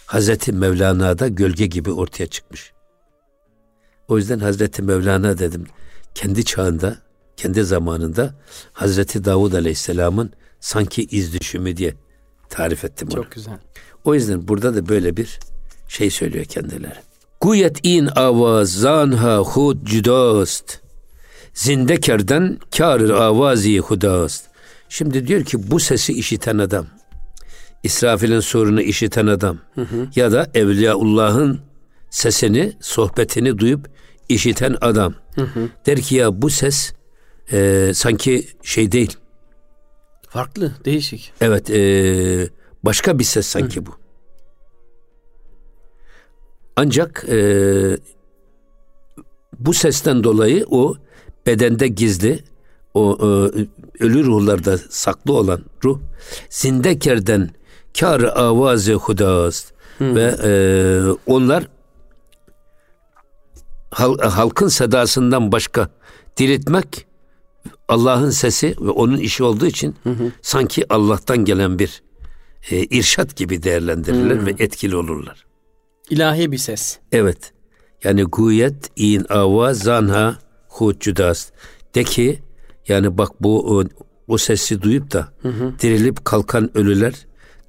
Hazreti 0.06 0.52
Mevlana'da 0.52 1.28
gölge 1.28 1.66
gibi 1.66 1.92
ortaya 1.92 2.26
çıkmış. 2.26 2.72
O 4.08 4.18
yüzden 4.18 4.38
Hazreti 4.38 4.82
Mevlana 4.82 5.38
dedim 5.38 5.66
kendi 6.14 6.44
çağında, 6.44 7.09
kendi 7.40 7.64
zamanında 7.64 8.34
Hazreti 8.72 9.24
Davud 9.24 9.52
Aleyhisselam'ın 9.52 10.32
sanki 10.60 11.02
iz 11.04 11.40
düşümü 11.40 11.76
diye 11.76 11.94
tarif 12.48 12.84
ettim 12.84 13.08
onu. 13.08 13.22
Çok 13.22 13.32
güzel. 13.32 13.58
O 14.04 14.14
yüzden 14.14 14.48
burada 14.48 14.74
da 14.74 14.88
böyle 14.88 15.16
bir 15.16 15.38
şey 15.88 16.10
söylüyor 16.10 16.44
kendileri. 16.44 16.98
Guyet 17.40 17.78
in 17.82 18.06
avaz 18.06 18.72
zanha 18.72 19.38
hud 19.38 19.86
cüdast. 19.86 20.80
Zinde 21.54 22.00
kerden 22.00 22.58
kar 22.76 23.00
avazi 23.00 23.78
hudast. 23.78 24.44
Şimdi 24.88 25.26
diyor 25.26 25.44
ki 25.44 25.70
bu 25.70 25.80
sesi 25.80 26.12
işiten 26.12 26.58
adam 26.58 26.86
İsrafil'in 27.82 28.40
sorunu 28.40 28.82
işiten 28.82 29.26
adam 29.26 29.58
hı 29.74 29.80
hı. 29.80 30.08
ya 30.16 30.32
da 30.32 30.46
Evliyaullah'ın 30.54 31.60
sesini, 32.10 32.72
sohbetini 32.80 33.58
duyup 33.58 33.90
işiten 34.28 34.76
adam 34.80 35.14
hı 35.34 35.42
hı. 35.42 35.68
der 35.86 36.00
ki 36.00 36.14
ya 36.14 36.42
bu 36.42 36.50
ses 36.50 36.92
e, 37.52 37.90
sanki 37.94 38.46
şey 38.62 38.92
değil. 38.92 39.16
Farklı, 40.28 40.72
değişik. 40.84 41.32
Evet, 41.40 41.70
e, 41.70 41.80
başka 42.82 43.18
bir 43.18 43.24
ses 43.24 43.46
sanki 43.46 43.80
hı. 43.80 43.86
bu. 43.86 43.90
Ancak 46.76 47.24
e, 47.28 47.38
bu 49.58 49.74
sesten 49.74 50.24
dolayı 50.24 50.66
o 50.70 50.96
bedende 51.46 51.88
gizli, 51.88 52.44
o 52.94 53.18
e, 53.20 53.26
ölü 54.04 54.24
ruhlarda 54.24 54.78
saklı 54.78 55.32
olan 55.32 55.62
ruh 55.84 56.00
zindekerden 56.50 57.50
kar 57.98 58.20
avazı 58.20 58.94
hudast 58.94 59.72
ve 60.00 60.36
e, 60.44 60.52
onlar 61.26 61.68
halkın 64.20 64.68
sedasından 64.68 65.52
başka 65.52 65.88
diriltmek 66.36 67.06
Allah'ın 67.90 68.30
sesi 68.30 68.74
ve 68.80 68.90
onun 68.90 69.18
işi 69.18 69.42
olduğu 69.44 69.66
için 69.66 69.94
hı 70.02 70.10
hı. 70.10 70.32
sanki 70.42 70.92
Allah'tan 70.92 71.44
gelen 71.44 71.78
bir 71.78 72.02
e, 72.70 72.82
irşat 72.82 73.36
gibi 73.36 73.62
değerlendirirler 73.62 74.36
hı. 74.36 74.46
ve 74.46 74.54
etkili 74.58 74.96
olurlar. 74.96 75.46
İlahi 76.10 76.52
bir 76.52 76.58
ses. 76.58 76.98
Evet. 77.12 77.52
Yani 78.04 78.22
guyet 78.22 78.90
in 78.96 79.26
ava 79.28 79.74
zanha 79.74 80.38
hucudas. 80.68 81.50
De 81.94 82.04
ki 82.04 82.42
yani 82.88 83.18
bak 83.18 83.42
bu 83.42 83.78
o, 83.78 83.84
o 84.28 84.38
sesi 84.38 84.82
duyup 84.82 85.12
da 85.12 85.32
hı 85.42 85.48
hı. 85.48 85.72
dirilip 85.82 86.24
kalkan 86.24 86.78
ölüler 86.78 87.14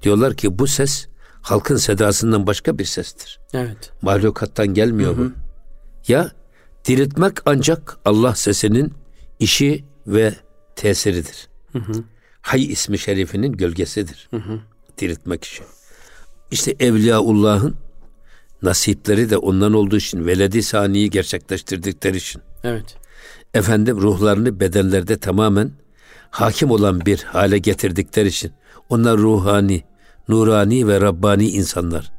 Diyorlar 0.02 0.34
ki 0.34 0.58
bu 0.58 0.66
ses 0.66 1.06
halkın 1.42 1.76
sedasından 1.76 2.46
başka 2.46 2.78
bir 2.78 2.84
sestir. 2.84 3.40
Evet. 3.54 3.92
Mahlukattan 4.02 4.74
gelmiyor 4.74 5.16
Hı-hı. 5.16 5.24
bu. 5.24 5.32
Ya 6.12 6.30
diriltmek 6.84 7.32
ancak 7.46 7.98
Allah 8.04 8.34
sesinin 8.34 8.92
işi 9.38 9.84
ve 10.06 10.34
tesiridir. 10.76 11.48
Hı 11.72 11.78
hı. 11.78 11.92
Hay 12.40 12.64
ismi 12.64 12.98
şerifinin 12.98 13.52
gölgesidir. 13.52 14.28
Hı 14.30 14.36
hı. 14.36 14.60
Diriltmek 14.98 15.44
işi. 15.44 15.62
İşte 16.50 16.76
Evliyaullah'ın 16.80 17.76
nasipleri 18.62 19.30
de 19.30 19.36
ondan 19.36 19.72
olduğu 19.72 19.96
için 19.96 20.26
veledi 20.26 20.62
saniyi 20.62 21.10
gerçekleştirdikleri 21.10 22.16
için. 22.16 22.42
Evet. 22.64 22.96
Efendim 23.54 24.00
ruhlarını 24.00 24.60
bedenlerde 24.60 25.18
tamamen 25.18 25.72
hakim 26.30 26.70
olan 26.70 27.06
bir 27.06 27.22
hale 27.22 27.58
getirdikleri 27.58 28.28
için 28.28 28.52
onlar 28.88 29.18
ruhani, 29.18 29.84
nurani 30.28 30.88
ve 30.88 31.00
Rabbani 31.00 31.48
insanlar. 31.48 32.12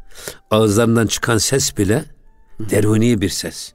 Ağızlarından 0.52 1.08
çıkan 1.08 1.38
ses 1.38 1.78
bile 1.78 2.06
derhuni 2.60 3.22
bir 3.22 3.30
ses. 3.30 3.74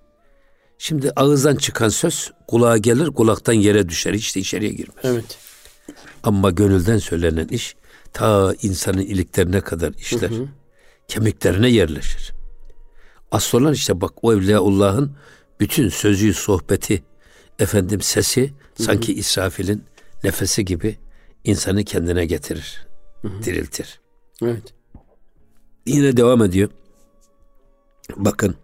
Şimdi 0.78 1.10
ağızdan 1.16 1.56
çıkan 1.56 1.88
söz 1.88 2.32
kulağa 2.48 2.76
gelir, 2.78 3.06
kulaktan 3.06 3.52
yere 3.52 3.88
düşer. 3.88 4.14
Hiç 4.14 4.36
de 4.36 4.40
içeriye 4.40 4.72
girmez. 4.72 5.04
Evet. 5.04 5.38
Ama 6.22 6.50
gönülden 6.50 6.98
söylenen 6.98 7.48
iş 7.48 7.76
ta 8.12 8.54
insanın 8.62 9.00
iliklerine 9.00 9.60
kadar 9.60 9.92
işler. 9.92 10.30
Hı 10.30 10.34
hı. 10.34 10.48
Kemiklerine 11.08 11.68
yerleşir. 11.68 12.32
Asıl 13.30 13.60
olan 13.60 13.72
işte 13.72 14.00
bak 14.00 14.12
o 14.22 14.34
Evliyaullah'ın 14.34 15.16
bütün 15.60 15.88
sözü, 15.88 16.34
sohbeti, 16.34 17.02
efendim 17.58 18.00
sesi 18.00 18.42
hı 18.42 18.52
hı. 18.76 18.82
sanki 18.82 19.14
İsrafil'in 19.14 19.84
nefesi 20.24 20.64
gibi 20.64 20.98
insanı 21.44 21.84
kendine 21.84 22.26
getirir, 22.26 22.86
hı 23.22 23.28
hı. 23.28 23.42
diriltir. 23.42 24.00
Evet. 24.42 24.74
Yine 25.86 26.16
devam 26.16 26.42
ediyor. 26.42 26.70
Bakın. 28.16 28.54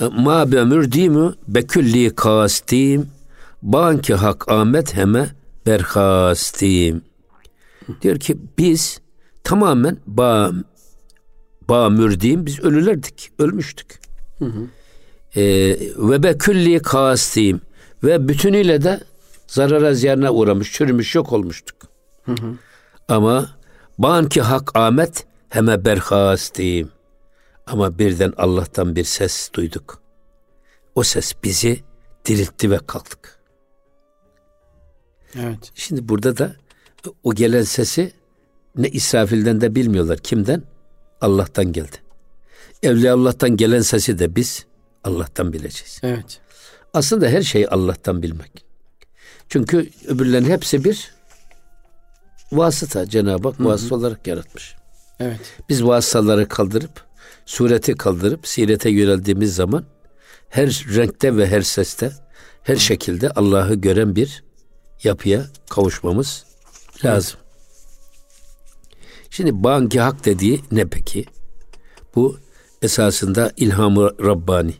Ma 0.00 0.52
bemürdimü 0.52 1.34
bekülli 1.48 2.14
kastim 2.14 3.08
banki 3.62 4.14
hak 4.14 4.48
Ahmet 4.48 4.96
heme 4.96 5.28
berhastim. 5.66 7.02
Diyor 8.02 8.16
ki 8.18 8.36
biz 8.58 9.00
tamamen 9.44 9.96
ba 10.06 10.52
ba 11.68 11.90
mürdim 11.90 12.46
biz 12.46 12.60
ölülerdik, 12.60 13.30
ölmüştük. 13.38 14.00
Hı 14.38 14.44
hı. 14.44 14.66
Ee, 15.36 15.78
ve 15.96 16.22
bekülli 16.22 16.78
kastim 16.78 17.60
ve 18.04 18.28
bütünüyle 18.28 18.82
de 18.82 19.00
zarara 19.46 19.94
ziyarına 19.94 20.32
uğramış, 20.32 20.72
çürümüş, 20.72 21.14
yok 21.14 21.32
olmuştuk. 21.32 21.76
Hı 22.24 22.32
hı. 22.32 22.54
Ama 23.08 23.58
Ban 23.98 24.28
ki 24.28 24.40
hak 24.40 24.76
amet 24.76 25.26
heme 25.48 25.84
berhastiyim. 25.84 26.88
Ama 27.68 27.98
birden 27.98 28.32
Allah'tan 28.36 28.96
bir 28.96 29.04
ses 29.04 29.50
duyduk. 29.54 30.02
O 30.94 31.02
ses 31.02 31.32
bizi 31.44 31.80
diriltti 32.24 32.70
ve 32.70 32.78
kalktık. 32.86 33.38
Evet. 35.34 35.72
Şimdi 35.74 36.08
burada 36.08 36.38
da 36.38 36.56
o 37.24 37.34
gelen 37.34 37.62
sesi 37.62 38.12
ne 38.76 38.88
İsrafil'den 38.88 39.60
de 39.60 39.74
bilmiyorlar. 39.74 40.18
Kimden? 40.18 40.62
Allah'tan 41.20 41.72
geldi. 41.72 41.96
Evliya 42.82 43.14
Allah'tan 43.14 43.56
gelen 43.56 43.80
sesi 43.80 44.18
de 44.18 44.36
biz 44.36 44.66
Allah'tan 45.04 45.52
bileceğiz. 45.52 46.00
Evet. 46.02 46.40
Aslında 46.94 47.28
her 47.28 47.42
şeyi 47.42 47.68
Allah'tan 47.68 48.22
bilmek. 48.22 48.64
Çünkü 49.48 49.90
öbürlerin 50.06 50.44
hepsi 50.44 50.84
bir 50.84 51.14
vasıta 52.52 53.08
Cenab-ı 53.08 53.48
Hak 53.48 53.60
vasıta 53.60 53.94
olarak 53.94 54.26
yaratmış. 54.26 54.76
Evet. 55.20 55.40
Biz 55.68 55.84
vasıtaları 55.84 56.48
kaldırıp 56.48 57.07
sureti 57.48 57.94
kaldırıp 57.94 58.46
sirete 58.46 58.90
yöneldiğimiz 58.90 59.54
zaman 59.54 59.84
her 60.48 60.68
renkte 60.68 61.36
ve 61.36 61.46
her 61.46 61.62
seste, 61.62 62.12
her 62.62 62.76
şekilde 62.76 63.30
Allah'ı 63.30 63.74
gören 63.74 64.16
bir 64.16 64.44
yapıya 65.04 65.46
kavuşmamız 65.70 66.44
lazım. 67.04 67.40
Şimdi 69.30 69.64
banki 69.64 70.00
hak 70.00 70.24
dediği 70.24 70.60
ne 70.70 70.84
peki? 70.84 71.24
Bu 72.14 72.38
esasında 72.82 73.52
ilhamı 73.56 74.10
Rabbani. 74.24 74.74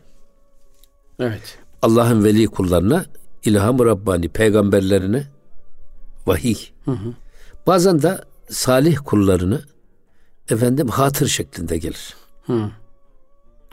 Evet. 1.19 1.57
Allah'ın 1.81 2.23
veli 2.23 2.47
kullarına 2.47 3.05
ilham-ı 3.43 3.85
Rabbani, 3.85 4.29
peygamberlerine 4.29 5.27
vahiy. 6.27 6.57
Hı 6.85 6.91
hı. 6.91 7.13
Bazen 7.67 8.01
de 8.01 8.21
salih 8.49 8.97
kullarını 9.05 9.61
efendim 10.49 10.87
hatır 10.87 11.27
şeklinde 11.27 11.77
gelir. 11.77 12.19
Hı. 12.49 12.71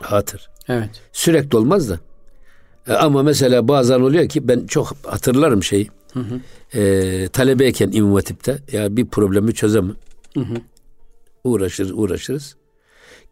Hatır. 0.01 0.49
Evet. 0.67 0.89
Sürekli 1.11 1.57
olmaz 1.57 1.89
da. 1.89 1.99
E, 2.87 2.93
ama 2.93 3.23
mesela 3.23 3.67
bazen 3.67 3.99
oluyor 3.99 4.29
ki 4.29 4.47
ben 4.47 4.65
çok 4.67 4.95
hatırlarım 5.03 5.63
şeyi. 5.63 5.89
Hı 6.13 6.19
hı. 6.19 6.39
E, 6.79 7.27
talebeyken 7.27 7.91
İmam 7.91 8.13
Hatip'te 8.13 8.57
ya 8.71 8.97
bir 8.97 9.05
problemi 9.05 9.53
çözemem. 9.53 9.95
Hı 10.33 10.39
hı. 10.39 10.55
Uğraşırız, 11.43 11.91
uğraşırız. 11.91 12.55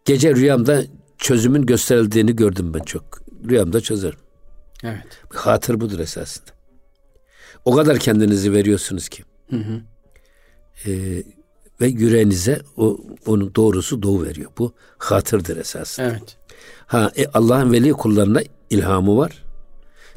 Gece 0.05 0.36
rüyamda 0.36 0.84
çözümün 1.17 1.65
gösterildiğini 1.65 2.36
gördüm 2.36 2.73
ben 2.73 2.84
çok. 2.84 3.03
Rüyamda 3.49 3.81
çözerim. 3.81 4.19
Evet. 4.84 5.05
Hatır 5.34 5.79
budur 5.81 5.99
esasında. 5.99 6.51
O 7.65 7.75
kadar 7.75 7.99
kendinizi 7.99 8.53
veriyorsunuz 8.53 9.10
ki. 9.10 9.23
Hı 9.49 9.55
hı. 9.55 9.81
Ee, 10.86 11.23
ve 11.82 11.88
yüreğinize 11.88 12.62
o 12.78 12.98
onun 13.26 13.56
doğrusu 13.56 14.04
doğu 14.04 14.24
veriyor. 14.24 14.52
Bu 14.58 14.74
hatırdır 14.98 15.58
esasında. 15.58 16.08
Evet. 16.08 16.38
Ha 16.88 17.12
e, 17.18 17.26
Allah'ın 17.28 17.72
veli 17.72 17.92
kullarına 17.92 18.42
ilhamı 18.70 19.18
var. 19.18 19.44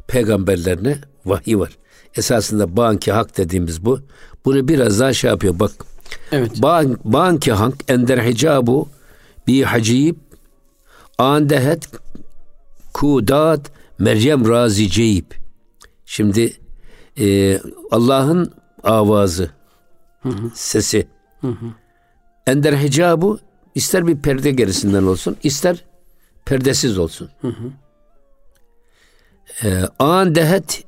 Peygamberlerine 0.07 0.97
vahiy 1.25 1.57
var. 1.57 1.77
Esasında 2.15 2.77
banki 2.77 3.11
hak 3.11 3.37
dediğimiz 3.37 3.85
bu. 3.85 3.99
Bunu 4.45 4.67
biraz 4.67 4.99
daha 4.99 5.13
şey 5.13 5.29
yapıyor. 5.29 5.59
Bak. 5.59 5.71
Evet. 6.31 6.51
Ban, 6.61 6.97
banki 7.03 7.51
hak 7.51 7.73
ender 7.87 8.17
hicabu 8.17 8.89
bi 9.47 9.61
hacib 9.61 10.15
andehet 11.17 11.87
kudat 12.93 13.71
Meryem 13.99 14.49
Razi 14.49 14.89
Ceyip. 14.89 15.35
Şimdi 16.05 16.53
e, 17.19 17.59
Allah'ın 17.91 18.53
avazı, 18.83 19.49
hı 20.23 20.29
hı. 20.29 20.51
sesi. 20.55 21.07
Hı 21.41 21.47
hı. 21.47 21.65
Ender 22.47 22.73
hicabu 22.73 23.39
ister 23.75 24.07
bir 24.07 24.17
perde 24.17 24.51
gerisinden 24.51 25.03
olsun, 25.03 25.37
ister 25.43 25.85
perdesiz 26.45 26.97
olsun. 26.97 27.29
Hı 27.41 27.47
hı. 27.47 27.71
E, 29.63 29.87
an 29.99 30.35
dehet 30.35 30.83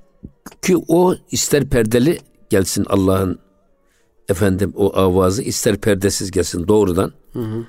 ki 0.62 0.78
o 0.88 1.16
ister 1.32 1.66
perdeli 1.66 2.20
gelsin 2.50 2.86
Allah'ın 2.90 3.40
efendim 4.30 4.74
o 4.76 4.98
avazı 4.98 5.42
ister 5.42 5.78
perdesiz 5.78 6.32
gelsin 6.32 6.68
doğrudan. 6.68 7.14
Hı 7.34 7.40
hı. 7.40 7.66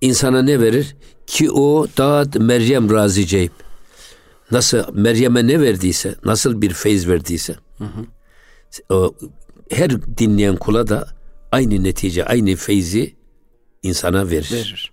İnsana 0.00 0.42
ne 0.42 0.60
verir? 0.60 0.96
Ki 1.26 1.50
o 1.50 1.86
da 1.98 2.24
Meryem 2.38 2.90
Razi 2.90 3.26
Ceyip 3.26 3.52
nasıl 4.50 4.94
Meryem'e 4.94 5.46
ne 5.46 5.60
verdiyse, 5.60 6.14
nasıl 6.24 6.62
bir 6.62 6.72
feyz 6.72 7.08
verdiyse, 7.08 7.56
hı 7.78 7.84
hı. 7.84 8.06
O, 8.94 9.14
her 9.70 10.16
dinleyen 10.18 10.56
kula 10.56 10.88
da 10.88 11.15
aynı 11.52 11.84
netice, 11.84 12.24
aynı 12.24 12.56
feyzi 12.56 13.16
insana 13.82 14.30
verir. 14.30 14.52
Verir. 14.52 14.92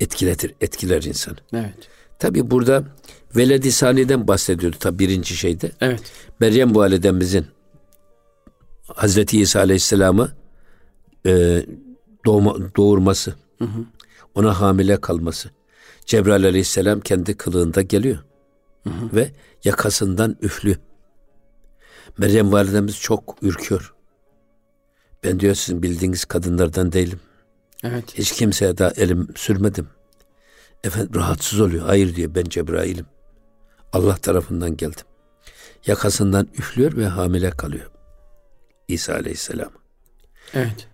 Etkiletir, 0.00 0.54
etkiler 0.60 1.02
insanı. 1.02 1.36
Evet. 1.52 1.74
Tabi 2.18 2.50
burada 2.50 2.84
veledi 3.36 3.72
saniden 3.72 4.28
bahsediyordu 4.28 4.76
tabi 4.80 4.98
birinci 4.98 5.36
şeyde. 5.36 5.72
Evet. 5.80 6.02
Meryem 6.40 6.74
validemizin 6.74 7.46
Hazreti 8.86 9.40
İsa 9.40 9.60
Aleyhisselam'ı 9.60 10.32
e, 11.26 11.62
doğma, 12.26 12.56
doğurması, 12.76 13.34
hı 13.58 13.64
hı. 13.64 13.84
ona 14.34 14.60
hamile 14.60 15.00
kalması. 15.00 15.50
Cebrail 16.06 16.44
Aleyhisselam 16.44 17.00
kendi 17.00 17.36
kılığında 17.36 17.82
geliyor. 17.82 18.18
Hı 18.84 18.90
hı. 18.90 19.16
Ve 19.16 19.30
yakasından 19.64 20.36
üflü. 20.42 20.76
Meryem 22.18 22.52
validemiz 22.52 23.00
çok 23.00 23.36
ürküyor. 23.42 23.93
Ben 25.24 25.40
diyor 25.40 25.54
sizin 25.54 25.82
bildiğiniz 25.82 26.24
kadınlardan 26.24 26.92
değilim. 26.92 27.20
Evet. 27.84 28.04
Hiç 28.18 28.32
kimseye 28.32 28.78
daha 28.78 28.90
elim 28.90 29.28
sürmedim. 29.36 29.88
Efendim 30.84 31.14
rahatsız 31.14 31.60
oluyor. 31.60 31.86
Hayır 31.86 32.14
diyor 32.14 32.34
ben 32.34 32.44
Cebrail'im. 32.44 33.06
Allah 33.92 34.16
tarafından 34.16 34.76
geldim. 34.76 35.04
Yakasından 35.86 36.48
üflüyor 36.58 36.96
ve 36.96 37.06
hamile 37.06 37.50
kalıyor. 37.50 37.90
İsa 38.88 39.14
Aleyhisselam. 39.14 39.70
Evet. 40.54 40.88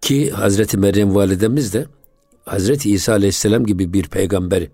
Ki 0.00 0.30
Hazreti 0.30 0.78
Meryem 0.78 1.14
validemiz 1.14 1.74
de 1.74 1.86
Hazreti 2.44 2.90
İsa 2.90 3.12
Aleyhisselam 3.12 3.66
gibi 3.66 3.92
bir 3.92 4.08
peygamberi 4.08 4.70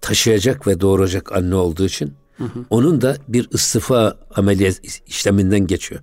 taşıyacak 0.00 0.66
ve 0.66 0.80
doğuracak 0.80 1.32
anne 1.32 1.54
olduğu 1.54 1.84
için 1.84 2.14
hı 2.36 2.44
hı. 2.44 2.64
onun 2.70 3.00
da 3.00 3.16
bir 3.28 3.48
istifa 3.52 4.16
ameliyat 4.34 4.80
işleminden 5.06 5.66
geçiyor. 5.66 6.00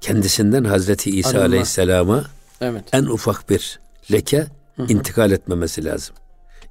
Kendisinden 0.00 0.64
Hazreti 0.64 1.10
İsa 1.10 1.30
Allah. 1.30 1.44
Aleyhisselam'a 1.44 2.24
evet. 2.60 2.84
en 2.92 3.04
ufak 3.04 3.50
bir 3.50 3.80
leke 4.12 4.46
hı 4.76 4.82
hı. 4.82 4.92
intikal 4.92 5.32
etmemesi 5.32 5.84
lazım. 5.84 6.16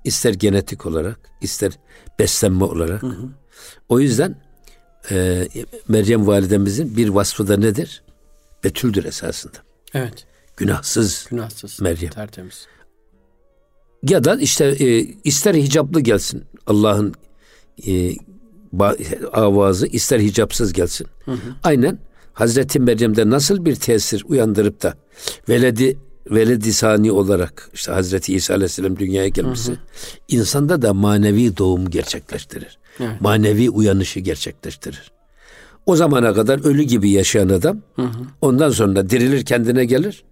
İster 0.03 0.33
genetik 0.33 0.85
olarak, 0.85 1.19
ister 1.41 1.71
beslenme 2.19 2.63
olarak. 2.63 3.03
Hı 3.03 3.07
hı. 3.07 3.29
O 3.89 3.99
yüzden 3.99 4.35
e, 5.11 5.47
Meryem 5.87 6.27
validemizin 6.27 6.97
bir 6.97 7.09
vasfı 7.09 7.47
da 7.47 7.57
nedir? 7.57 8.03
Betüldür 8.63 9.05
esasında. 9.05 9.57
Evet. 9.93 10.25
Günahsız. 10.57 11.27
Günahsız. 11.29 11.81
Meryem. 11.81 12.11
Tertemiz. 12.11 12.67
Ya 14.03 14.23
da 14.23 14.35
işte 14.35 14.65
e, 14.65 14.99
ister 15.23 15.55
hicaplı 15.55 16.01
gelsin 16.01 16.43
Allah'ın 16.67 17.13
e, 17.87 18.15
avazı 19.33 19.87
ister 19.87 20.19
hicapsız 20.19 20.73
gelsin. 20.73 21.07
Hı 21.25 21.31
hı. 21.31 21.55
Aynen 21.63 21.99
Hazreti 22.35 22.79
Meryem'de 22.79 23.29
nasıl 23.29 23.65
bir 23.65 23.75
tesir 23.75 24.23
uyandırıp 24.27 24.83
da 24.83 24.93
veledi 25.49 25.97
veledi 26.31 26.73
sani 26.73 27.11
olarak 27.11 27.69
işte 27.73 27.91
Hazreti 27.91 28.33
İsa 28.33 28.53
Aleyhisselam 28.53 28.99
dünyaya 28.99 29.27
gelmesi 29.27 29.71
hı 29.71 29.75
hı. 29.75 29.79
insanda 30.27 30.81
da 30.81 30.93
manevi 30.93 31.57
doğum 31.57 31.89
gerçekleştirir. 31.89 32.77
Evet. 32.99 33.21
Manevi 33.21 33.69
uyanışı 33.69 34.19
gerçekleştirir. 34.19 35.11
O 35.85 35.95
zamana 35.95 36.33
kadar 36.33 36.65
ölü 36.65 36.83
gibi 36.83 37.09
yaşayan 37.09 37.49
adam 37.49 37.81
hı 37.95 38.01
hı. 38.01 38.19
ondan 38.41 38.69
sonra 38.69 39.09
dirilir 39.09 39.45
kendine 39.45 39.85
gelir. 39.85 40.23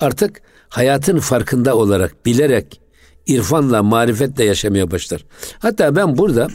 Artık 0.00 0.42
hayatın 0.68 1.18
farkında 1.18 1.76
olarak 1.76 2.26
bilerek 2.26 2.80
irfanla, 3.26 3.82
marifetle 3.82 4.44
yaşamaya 4.44 4.90
başlar. 4.90 5.24
Hatta 5.58 5.96
ben 5.96 6.18
burada 6.18 6.48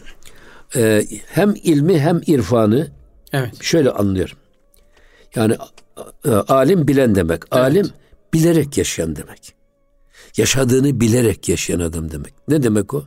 e, 0.76 1.06
hem 1.28 1.54
ilmi 1.64 2.00
hem 2.00 2.22
irfanı 2.28 2.88
evet. 3.34 3.64
şöyle 3.64 3.92
anlıyorum. 3.92 4.38
Yani 5.36 5.58
alim 6.48 6.88
bilen 6.88 7.16
demek. 7.16 7.44
Evet. 7.52 7.64
Alim 7.64 7.90
bilerek 8.34 8.78
yaşayan 8.78 9.16
demek. 9.16 9.54
Yaşadığını 10.38 11.00
bilerek 11.00 11.50
yaşayan 11.50 11.80
adam 11.80 12.12
demek. 12.12 12.34
Ne 12.48 12.64
demek 12.64 12.94
o? 12.94 13.04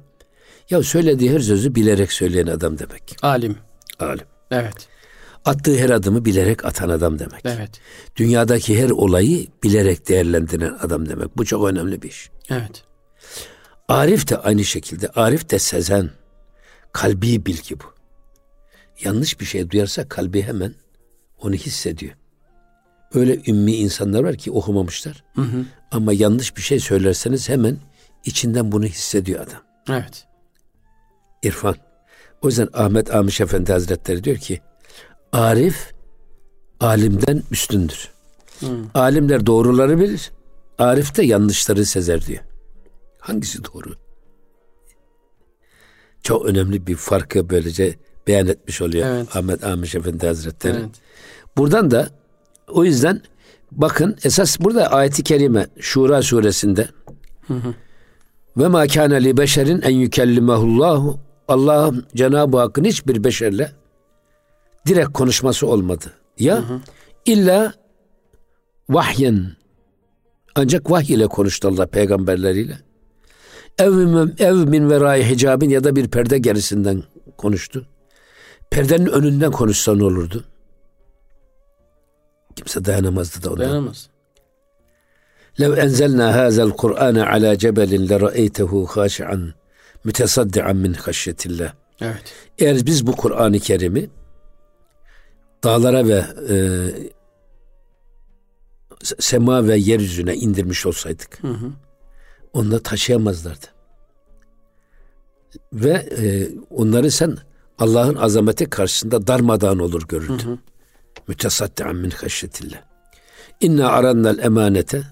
Ya 0.70 0.82
söylediği 0.82 1.32
her 1.32 1.40
sözü 1.40 1.74
bilerek 1.74 2.12
söyleyen 2.12 2.46
adam 2.46 2.78
demek. 2.78 3.16
Alim. 3.22 3.56
Alim. 3.98 4.26
Evet. 4.50 4.88
Attığı 5.44 5.76
her 5.76 5.90
adımı 5.90 6.24
bilerek 6.24 6.64
atan 6.64 6.88
adam 6.88 7.18
demek. 7.18 7.42
Evet. 7.44 7.70
Dünyadaki 8.16 8.82
her 8.82 8.90
olayı 8.90 9.46
bilerek 9.62 10.08
değerlendiren 10.08 10.78
adam 10.80 11.08
demek. 11.08 11.36
Bu 11.36 11.44
çok 11.44 11.68
önemli 11.68 12.02
bir 12.02 12.08
iş. 12.08 12.30
Evet. 12.50 12.84
Arif 13.88 14.30
de 14.30 14.36
aynı 14.36 14.64
şekilde. 14.64 15.08
Arif 15.08 15.50
de 15.50 15.58
sezen. 15.58 16.10
Kalbi 16.92 17.46
bilgi 17.46 17.80
bu. 17.80 17.84
Yanlış 19.04 19.40
bir 19.40 19.44
şey 19.44 19.70
duyarsa 19.70 20.08
kalbi 20.08 20.42
hemen 20.42 20.74
onu 21.42 21.54
hissediyor. 21.54 22.12
Öyle 23.14 23.38
ümmi 23.46 23.72
insanlar 23.72 24.24
var 24.24 24.36
ki 24.36 24.50
okumamışlar. 24.50 25.24
Hı 25.34 25.42
hı. 25.42 25.64
Ama 25.90 26.12
yanlış 26.12 26.56
bir 26.56 26.62
şey 26.62 26.80
söylerseniz 26.80 27.48
hemen 27.48 27.76
içinden 28.24 28.72
bunu 28.72 28.84
hissediyor 28.84 29.40
adam. 29.40 29.62
Evet. 29.88 30.26
İrfan. 31.42 31.76
O 32.42 32.48
yüzden 32.48 32.68
Ahmet 32.72 33.14
Amiş 33.14 33.40
Efendi 33.40 33.72
Hazretleri 33.72 34.24
diyor 34.24 34.36
ki 34.36 34.60
Arif 35.32 35.92
alimden 36.80 37.42
üstündür. 37.50 38.08
Hı. 38.60 38.66
Alimler 38.94 39.46
doğruları 39.46 40.00
bilir. 40.00 40.30
Arif 40.78 41.16
de 41.16 41.22
yanlışları 41.24 41.86
sezer 41.86 42.26
diyor. 42.26 42.42
Hangisi 43.18 43.64
doğru? 43.64 43.94
Çok 46.22 46.46
önemli 46.46 46.86
bir 46.86 46.96
farkı 46.96 47.50
böylece 47.50 47.94
beyan 48.26 48.46
etmiş 48.46 48.82
oluyor 48.82 49.06
evet. 49.06 49.36
Ahmet 49.36 49.64
Amiş 49.64 49.94
Efendi 49.94 50.26
Hazretleri. 50.26 50.76
Evet. 50.76 50.90
Buradan 51.56 51.90
da 51.90 52.08
o 52.68 52.84
yüzden 52.84 53.22
bakın 53.72 54.16
esas 54.24 54.60
burada 54.60 54.92
ayeti 54.92 55.22
kerime 55.22 55.66
Şura 55.80 56.22
suresinde 56.22 56.88
ve 58.56 58.68
ma 58.68 58.86
kana 58.86 59.14
li 59.14 59.36
beşerin 59.36 59.80
en 59.80 59.90
yukellimehullahu 59.94 61.18
Allah 61.48 61.92
Cenab-ı 62.16 62.58
Hakk'ın 62.58 62.84
hiçbir 62.84 63.24
beşerle 63.24 63.72
direkt 64.86 65.12
konuşması 65.12 65.66
olmadı. 65.66 66.12
Ya 66.38 66.56
hı 66.56 66.60
hı. 66.60 66.80
illa 67.26 67.72
vahyen 68.90 69.46
ancak 70.54 70.90
vahiy 70.90 71.14
ile 71.14 71.26
konuştu 71.26 71.68
Allah 71.68 71.86
peygamberleriyle. 71.86 72.78
Ev 73.78 73.92
min, 73.92 74.34
ev 74.38 74.54
min 74.54 74.90
verai 74.90 75.30
hicabin 75.30 75.70
ya 75.70 75.84
da 75.84 75.96
bir 75.96 76.08
perde 76.08 76.38
gerisinden 76.38 77.02
konuştu 77.36 77.86
Perdenin 78.71 79.05
önünden 79.05 79.51
konuşsa 79.51 79.95
ne 79.95 80.03
olurdu? 80.03 80.43
Kimse 82.55 82.85
dayanamazdı 82.85 83.43
da 83.43 83.49
ondan. 83.49 83.65
Dayanamaz. 83.65 84.09
لو 85.63 85.71
أنزلنا 85.85 86.27
هذا 86.41 86.63
القرآن 86.69 87.17
على 87.31 87.49
جبل 87.63 87.91
لرأيته 88.09 88.71
خاشعا 88.93 89.37
mütesaddian 90.03 90.75
min 90.75 90.93
haşyetillah. 90.93 91.73
Evet. 92.01 92.33
Eğer 92.59 92.85
biz 92.85 93.07
bu 93.07 93.15
Kur'an-ı 93.15 93.59
Kerim'i 93.59 94.09
dağlara 95.63 96.07
ve 96.07 96.25
e, 96.49 96.55
sema 99.19 99.67
ve 99.67 99.77
yeryüzüne 99.77 100.35
indirmiş 100.35 100.85
olsaydık 100.85 101.43
hı 101.43 101.47
hı. 101.47 101.71
onu 102.53 102.83
taşıyamazlardı. 102.83 103.65
Ve 105.73 105.91
e, 105.91 106.49
onları 106.69 107.11
sen 107.11 107.37
Allah'ın 107.82 108.14
azameti 108.14 108.70
karşısında 108.70 109.26
darmadağın 109.26 109.78
olur 109.78 110.02
görürdün. 110.08 110.60
Mütesaddian 111.28 111.96
min 111.96 112.10
haşyetillah. 112.10 112.78
İnna 113.60 113.88
arannal 113.88 114.38
emanete 114.38 115.02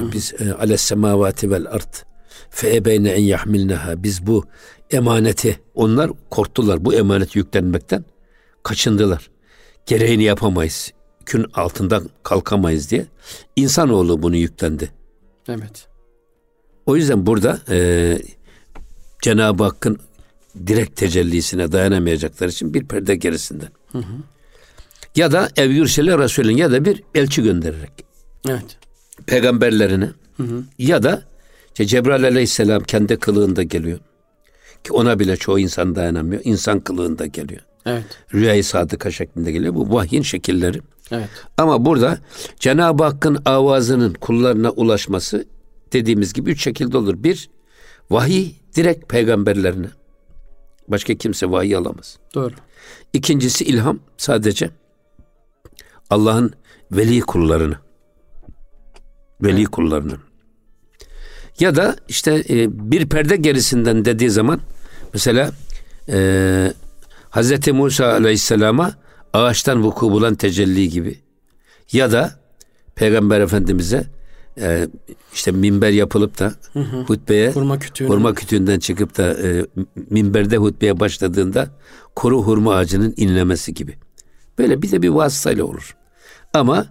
biz 0.00 0.34
e, 0.38 0.52
ales 0.52 0.80
semavati 0.80 1.50
vel 1.50 1.66
ard 1.66 1.94
fe 2.50 2.76
ebeyne 2.76 3.10
en 3.10 3.22
yahmilneha 3.22 4.02
biz 4.02 4.26
bu 4.26 4.44
emaneti 4.90 5.60
onlar 5.74 6.10
korktular 6.30 6.84
bu 6.84 6.94
emanet 6.94 7.36
yüklenmekten 7.36 8.04
kaçındılar. 8.62 9.30
Gereğini 9.86 10.22
yapamayız. 10.22 10.92
Kün 11.26 11.46
altından 11.54 12.10
kalkamayız 12.22 12.90
diye 12.90 13.06
insanoğlu 13.56 14.22
bunu 14.22 14.36
yüklendi. 14.36 14.90
Evet. 15.48 15.88
O 16.86 16.96
yüzden 16.96 17.26
burada 17.26 17.58
e, 17.68 18.18
Cenab-ı 19.22 19.64
Hakk'ın 19.64 19.98
direkt 20.66 20.96
tecellisine 20.96 21.72
dayanamayacaklar 21.72 22.48
için 22.48 22.74
bir 22.74 22.84
perde 22.84 23.16
gerisinden. 23.16 23.68
Hı 23.92 23.98
hı. 23.98 24.14
Ya 25.16 25.32
da 25.32 25.48
ev 25.56 25.70
yürsele 25.70 26.18
Resulün 26.18 26.56
ya 26.56 26.72
da 26.72 26.84
bir 26.84 27.02
elçi 27.14 27.42
göndererek. 27.42 27.92
Evet. 28.48 28.78
Peygamberlerine 29.26 30.10
hı 30.36 30.42
hı. 30.42 30.62
ya 30.78 31.02
da 31.02 31.22
işte 31.68 31.86
Cebrail 31.86 32.24
aleyhisselam 32.24 32.82
kendi 32.82 33.16
kılığında 33.16 33.62
geliyor. 33.62 33.98
Ki 34.84 34.92
ona 34.92 35.18
bile 35.18 35.36
çoğu 35.36 35.58
insan 35.58 35.94
dayanamıyor. 35.94 36.42
İnsan 36.44 36.80
kılığında 36.80 37.26
geliyor. 37.26 37.60
Evet. 37.86 38.04
Rüyayı 38.34 38.64
sadıka 38.64 39.10
şeklinde 39.10 39.52
geliyor. 39.52 39.74
Bu 39.74 39.94
vahyin 39.94 40.22
şekilleri. 40.22 40.80
Evet. 41.10 41.28
Ama 41.58 41.84
burada 41.84 42.18
Cenab-ı 42.60 43.04
Hakk'ın 43.04 43.38
avazının 43.44 44.14
kullarına 44.14 44.70
ulaşması 44.70 45.46
dediğimiz 45.92 46.32
gibi 46.32 46.50
üç 46.50 46.62
şekilde 46.62 46.96
olur. 46.96 47.22
Bir, 47.22 47.50
vahiy 48.10 48.52
direkt 48.76 49.08
peygamberlerine. 49.08 49.86
Başka 50.88 51.14
kimse 51.14 51.50
vahiy 51.50 51.76
alamaz. 51.76 52.18
Doğru. 52.34 52.54
İkincisi 53.12 53.64
ilham 53.64 53.98
sadece 54.16 54.70
Allah'ın 56.10 56.52
veli 56.92 57.20
kullarına. 57.20 57.80
Veli 59.42 59.60
evet. 59.60 59.68
kullarına. 59.68 60.14
Ya 61.60 61.76
da 61.76 61.96
işte 62.08 62.44
e, 62.48 62.90
bir 62.90 63.08
perde 63.08 63.36
gerisinden 63.36 64.04
dediği 64.04 64.30
zaman 64.30 64.60
mesela 65.12 65.52
e, 66.08 66.72
Hz. 67.30 67.68
Musa 67.68 68.06
Aleyhisselam'a 68.06 68.94
ağaçtan 69.32 69.82
vuku 69.82 70.10
bulan 70.10 70.34
tecelli 70.34 70.88
gibi 70.88 71.18
ya 71.92 72.12
da 72.12 72.40
Peygamber 72.94 73.40
Efendimiz'e 73.40 74.06
e, 74.60 74.88
işte 75.34 75.52
minber 75.52 75.90
yapılıp 75.90 76.38
da 76.38 76.54
hı 76.72 76.80
hı. 76.80 77.02
hutbeye 77.02 77.52
hurma, 77.52 77.78
hurma 78.06 78.34
kütüğünden 78.34 78.78
çıkıp 78.78 79.18
da 79.18 79.48
e, 79.48 79.66
minberde 80.10 80.56
hutbeye 80.56 81.00
başladığında 81.00 81.68
kuru 82.16 82.42
hurma 82.42 82.74
ağacının 82.74 83.14
inlemesi 83.16 83.74
gibi. 83.74 83.98
Böyle 84.58 84.82
bir 84.82 84.90
de 84.90 85.02
bir 85.02 85.08
vasıtayla 85.08 85.64
olur. 85.64 85.96
Ama 86.52 86.86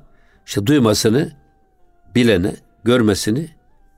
işte 0.45 0.67
duymasını 0.67 1.31
bilene, 2.15 2.55
görmesini 2.83 3.49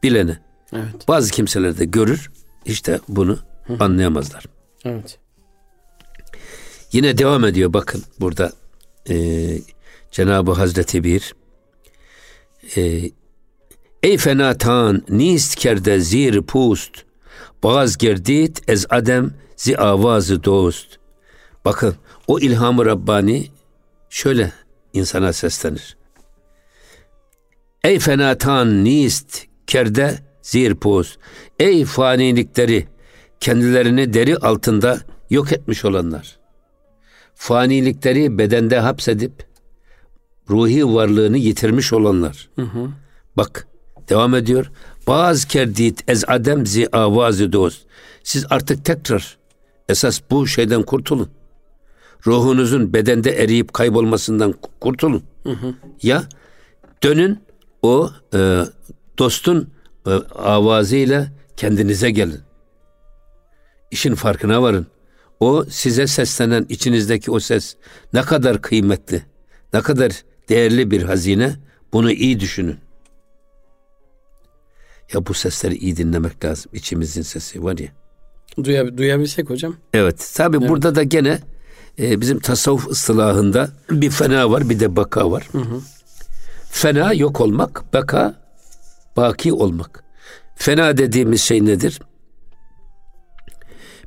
bilene. 0.03 0.39
Evet. 0.73 1.07
Bazı 1.07 1.31
kimseler 1.31 1.77
de 1.77 1.85
görür, 1.85 2.31
işte 2.65 2.99
bunu 3.07 3.39
hı. 3.67 3.77
anlayamazlar. 3.79 4.45
Evet. 4.85 5.19
Yine 6.91 7.17
devam 7.17 7.45
ediyor 7.45 7.73
bakın 7.73 8.03
burada 8.19 8.51
e, 9.09 9.15
Cenab-ı 10.11 10.51
Hazreti 10.51 11.03
bir 11.03 11.35
e, 12.77 13.11
Ey 14.03 14.17
fenatan 14.17 15.03
nist 15.09 15.55
kerde 15.55 15.99
zir 15.99 16.41
pust 16.41 17.05
Baz 17.63 17.97
gerdit 17.97 18.61
ez 18.67 18.85
adem 18.89 19.33
zi 19.55 19.77
avazı 19.77 20.43
dost. 20.43 20.87
Bakın 21.65 21.95
o 22.27 22.39
ilhamı 22.39 22.85
Rabbani 22.85 23.47
şöyle 24.09 24.51
insana 24.93 25.33
seslenir. 25.33 25.97
Ey 27.83 27.99
fenatan 27.99 28.83
nist 28.83 29.43
kerde 29.67 30.19
zir 30.41 30.75
pust. 30.75 31.19
Ey 31.59 31.85
fanilikleri 31.85 32.87
kendilerini 33.39 34.13
deri 34.13 34.37
altında 34.37 34.99
yok 35.29 35.51
etmiş 35.51 35.85
olanlar. 35.85 36.39
Fanilikleri 37.35 38.37
bedende 38.37 38.79
hapsedip 38.79 39.47
ruhi 40.49 40.93
varlığını 40.93 41.37
yitirmiş 41.37 41.93
olanlar. 41.93 42.49
Hı 42.55 42.61
hı. 42.61 42.89
Bak 43.37 43.67
devam 44.09 44.35
ediyor. 44.35 44.71
Bazı 45.07 45.47
kerdit 45.47 46.03
ez 46.07 46.23
adem 46.27 46.65
zi 46.65 46.89
avazı 46.91 47.53
dost. 47.53 47.81
Siz 48.23 48.45
artık 48.49 48.85
tekrar 48.85 49.37
esas 49.89 50.21
bu 50.31 50.47
şeyden 50.47 50.83
kurtulun. 50.83 51.29
Ruhunuzun 52.27 52.93
bedende 52.93 53.31
eriyip 53.31 53.73
kaybolmasından 53.73 54.55
kurtulun. 54.81 55.23
Hı 55.43 55.49
hı. 55.49 55.73
Ya 56.01 56.23
dönün 57.03 57.39
o 57.81 58.09
e, 58.33 58.61
dostun 59.17 59.69
e, 60.07 60.11
avazıyla 60.35 61.27
kendinize 61.57 62.11
gelin. 62.11 62.39
İşin 63.91 64.15
farkına 64.15 64.61
varın. 64.61 64.87
O 65.39 65.65
size 65.69 66.07
seslenen 66.07 66.65
içinizdeki 66.69 67.31
o 67.31 67.39
ses 67.39 67.75
ne 68.13 68.21
kadar 68.21 68.61
kıymetli, 68.61 69.23
ne 69.73 69.81
kadar 69.81 70.11
değerli 70.49 70.91
bir 70.91 71.03
hazine 71.03 71.55
bunu 71.93 72.11
iyi 72.11 72.39
düşünün. 72.39 72.84
Ya 75.13 75.25
bu 75.25 75.33
sesleri 75.33 75.77
iyi 75.77 75.97
dinlemek 75.97 76.45
lazım. 76.45 76.71
İçimizin 76.73 77.21
sesi 77.21 77.63
var 77.63 77.77
ya. 77.77 77.87
Duyab 78.63 78.97
duyabilsek 78.97 79.49
hocam. 79.49 79.75
Evet. 79.93 80.31
Tabi 80.35 80.57
evet. 80.57 80.69
burada 80.69 80.95
da 80.95 81.03
gene 81.03 81.39
e, 81.99 82.21
bizim 82.21 82.39
tasavvuf 82.39 82.87
ıslahında 82.87 83.69
bir 83.91 84.09
fena 84.09 84.51
var 84.51 84.69
bir 84.69 84.79
de 84.79 84.95
baka 84.95 85.31
var. 85.31 85.49
Hı 85.51 85.57
hı. 85.57 85.81
Fena 86.69 87.13
yok 87.13 87.41
olmak, 87.41 87.93
baka 87.93 88.35
baki 89.17 89.53
olmak. 89.53 90.03
Fena 90.55 90.97
dediğimiz 90.97 91.41
şey 91.41 91.65
nedir? 91.65 91.99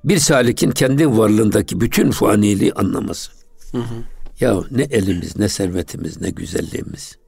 Bir 0.05 0.19
salikin 0.19 0.71
kendi 0.71 1.19
varlığındaki 1.19 1.81
bütün 1.81 2.11
faniliği 2.11 2.73
anlaması. 2.73 3.33
Hı 3.73 3.79
hı. 3.79 3.95
Ya 4.41 4.61
ne 4.71 4.83
elimiz, 4.83 5.37
ne 5.37 5.49
servetimiz, 5.49 6.21
ne 6.21 6.31
güzelliğimiz, 6.31 7.19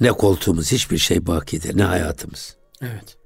ne 0.00 0.08
koltuğumuz, 0.08 0.72
hiçbir 0.72 0.98
şey 0.98 1.26
baki 1.26 1.62
değil, 1.62 1.76
ne 1.76 1.84
hayatımız. 1.84 2.56
Evet. 2.82 3.16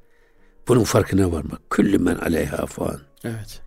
Bunun 0.69 0.85
farkına 0.85 1.33
varmak. 1.33 1.71
Küllü 1.71 1.99
men 1.99 2.17
aleyha 2.17 2.67
fan. 2.67 3.01
Evet. 3.25 3.61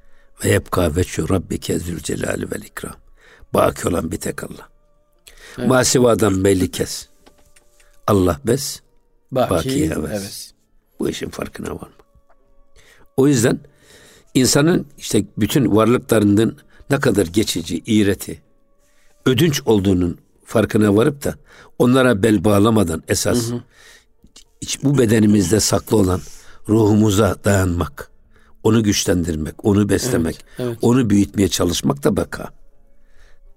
Ve 0.44 0.50
yebka 0.50 0.96
veçhu 0.96 1.30
rabbike 1.30 1.80
zülcelali 1.80 2.52
vel 2.52 2.62
ikram. 2.62 2.96
Baki 3.54 3.88
olan 3.88 4.12
bir 4.12 4.18
tek 4.18 4.44
Allah. 4.44 4.70
Evet. 5.58 5.68
Masivadan 5.68 6.44
belli 6.44 6.72
kes. 6.72 7.08
Allah 8.08 8.40
bes, 8.46 8.82
baki, 9.32 9.50
baki 9.50 9.90
heves. 9.90 10.12
Evet. 10.12 10.52
Bu 11.00 11.10
işin 11.10 11.30
farkına 11.30 11.68
varmak. 11.68 12.04
O 13.18 13.28
yüzden 13.28 13.60
insanın 14.34 14.88
işte 14.98 15.26
bütün 15.38 15.76
varlıklarının 15.76 16.58
ne 16.90 17.00
kadar 17.00 17.28
geçici, 17.28 17.84
iğreti, 17.86 18.42
ödünç 19.26 19.62
olduğunun 19.66 20.18
farkına 20.46 20.96
varıp 20.96 21.24
da 21.24 21.36
onlara 21.80 22.24
bel 22.24 22.44
bağlamadan 22.44 23.04
esas 23.08 23.50
hı 23.52 23.56
hı 23.56 23.64
iç 24.64 24.84
bu 24.84 24.98
bedenimizde 24.98 25.60
saklı 25.60 25.98
olan 25.98 26.22
ruhumuza 26.70 27.36
dayanmak, 27.46 28.12
onu 28.64 28.84
güçlendirmek, 28.84 29.66
onu 29.66 29.90
beslemek, 29.90 30.36
evet, 30.36 30.68
evet. 30.68 30.78
onu 30.82 31.10
büyütmeye 31.10 31.48
çalışmak 31.48 32.04
da 32.04 32.18
baka. 32.18 32.50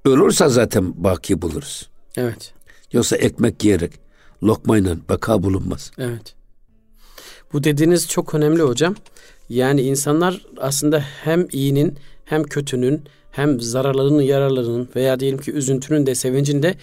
Ölürse 0.04 0.48
zaten 0.48 1.04
baki 1.04 1.42
buluruz. 1.42 1.88
Evet. 2.16 2.52
Yoksa 2.92 3.16
ekmek 3.16 3.64
yiyerek 3.64 3.92
lokmayla 4.42 4.96
baka 5.08 5.42
bulunmaz. 5.42 5.90
Evet. 5.98 6.34
Bu 7.52 7.64
dediğiniz 7.64 8.08
çok 8.08 8.34
önemli 8.34 8.62
hocam. 8.62 8.94
Yani 9.48 9.82
insanlar 9.82 10.46
aslında 10.58 11.00
hem 11.00 11.46
iyinin 11.52 11.98
hem 12.24 12.44
kötünün 12.44 13.04
hem 13.30 13.60
zararlarının 13.60 14.22
yararlarının 14.22 14.88
veya 14.96 15.20
diyelim 15.20 15.38
ki 15.38 15.52
üzüntünün 15.52 16.06
de 16.06 16.14
sevincin 16.14 16.62
de 16.62 16.74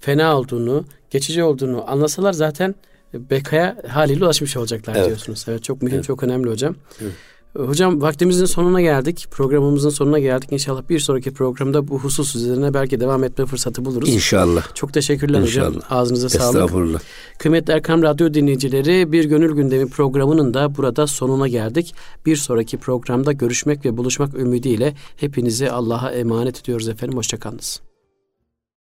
fena 0.00 0.38
olduğunu, 0.38 0.84
geçici 1.10 1.42
olduğunu 1.42 1.90
anlasalar 1.90 2.32
zaten 2.32 2.74
bekaya 3.14 3.76
haliyle 3.88 4.24
ulaşmış 4.24 4.56
olacaklar 4.56 4.94
Evet. 4.96 5.06
diyorsunuz. 5.06 5.44
Evet 5.48 5.64
çok 5.64 5.82
mühim, 5.82 5.94
Evet. 5.96 6.04
çok 6.04 6.22
önemli 6.22 6.50
hocam. 6.50 6.74
Evet. 7.02 7.12
Hocam 7.56 8.00
vaktimizin 8.02 8.44
sonuna 8.44 8.80
geldik. 8.80 9.26
Programımızın 9.30 9.90
sonuna 9.90 10.18
geldik. 10.18 10.52
İnşallah 10.52 10.88
bir 10.88 10.98
sonraki 10.98 11.32
programda 11.32 11.88
bu 11.88 11.98
husus 11.98 12.36
üzerine 12.36 12.74
belki 12.74 13.00
devam 13.00 13.24
etme 13.24 13.46
fırsatı 13.46 13.84
buluruz. 13.84 14.08
İnşallah. 14.08 14.74
Çok 14.74 14.92
teşekkürler 14.92 15.42
hocam. 15.42 15.66
İnşallah. 15.68 15.92
Ağzınıza 15.92 16.28
sağlık. 16.28 16.54
Estağfurullah. 16.56 17.00
Kıymetli 17.38 17.72
Erkam 17.72 18.02
Radyo 18.02 18.34
dinleyicileri 18.34 19.12
Bir 19.12 19.24
Gönül 19.24 19.52
Gündemi 19.54 19.90
programının 19.90 20.54
da 20.54 20.76
burada 20.76 21.06
sonuna 21.06 21.48
geldik. 21.48 21.94
Bir 22.26 22.36
sonraki 22.36 22.78
programda 22.78 23.32
görüşmek 23.32 23.84
ve 23.84 23.96
buluşmak 23.96 24.34
ümidiyle 24.34 24.94
hepinizi 25.16 25.70
Allah'a 25.70 26.10
emanet 26.10 26.60
ediyoruz 26.60 26.88
efendim. 26.88 27.18
Hoşçakalınız. 27.18 27.80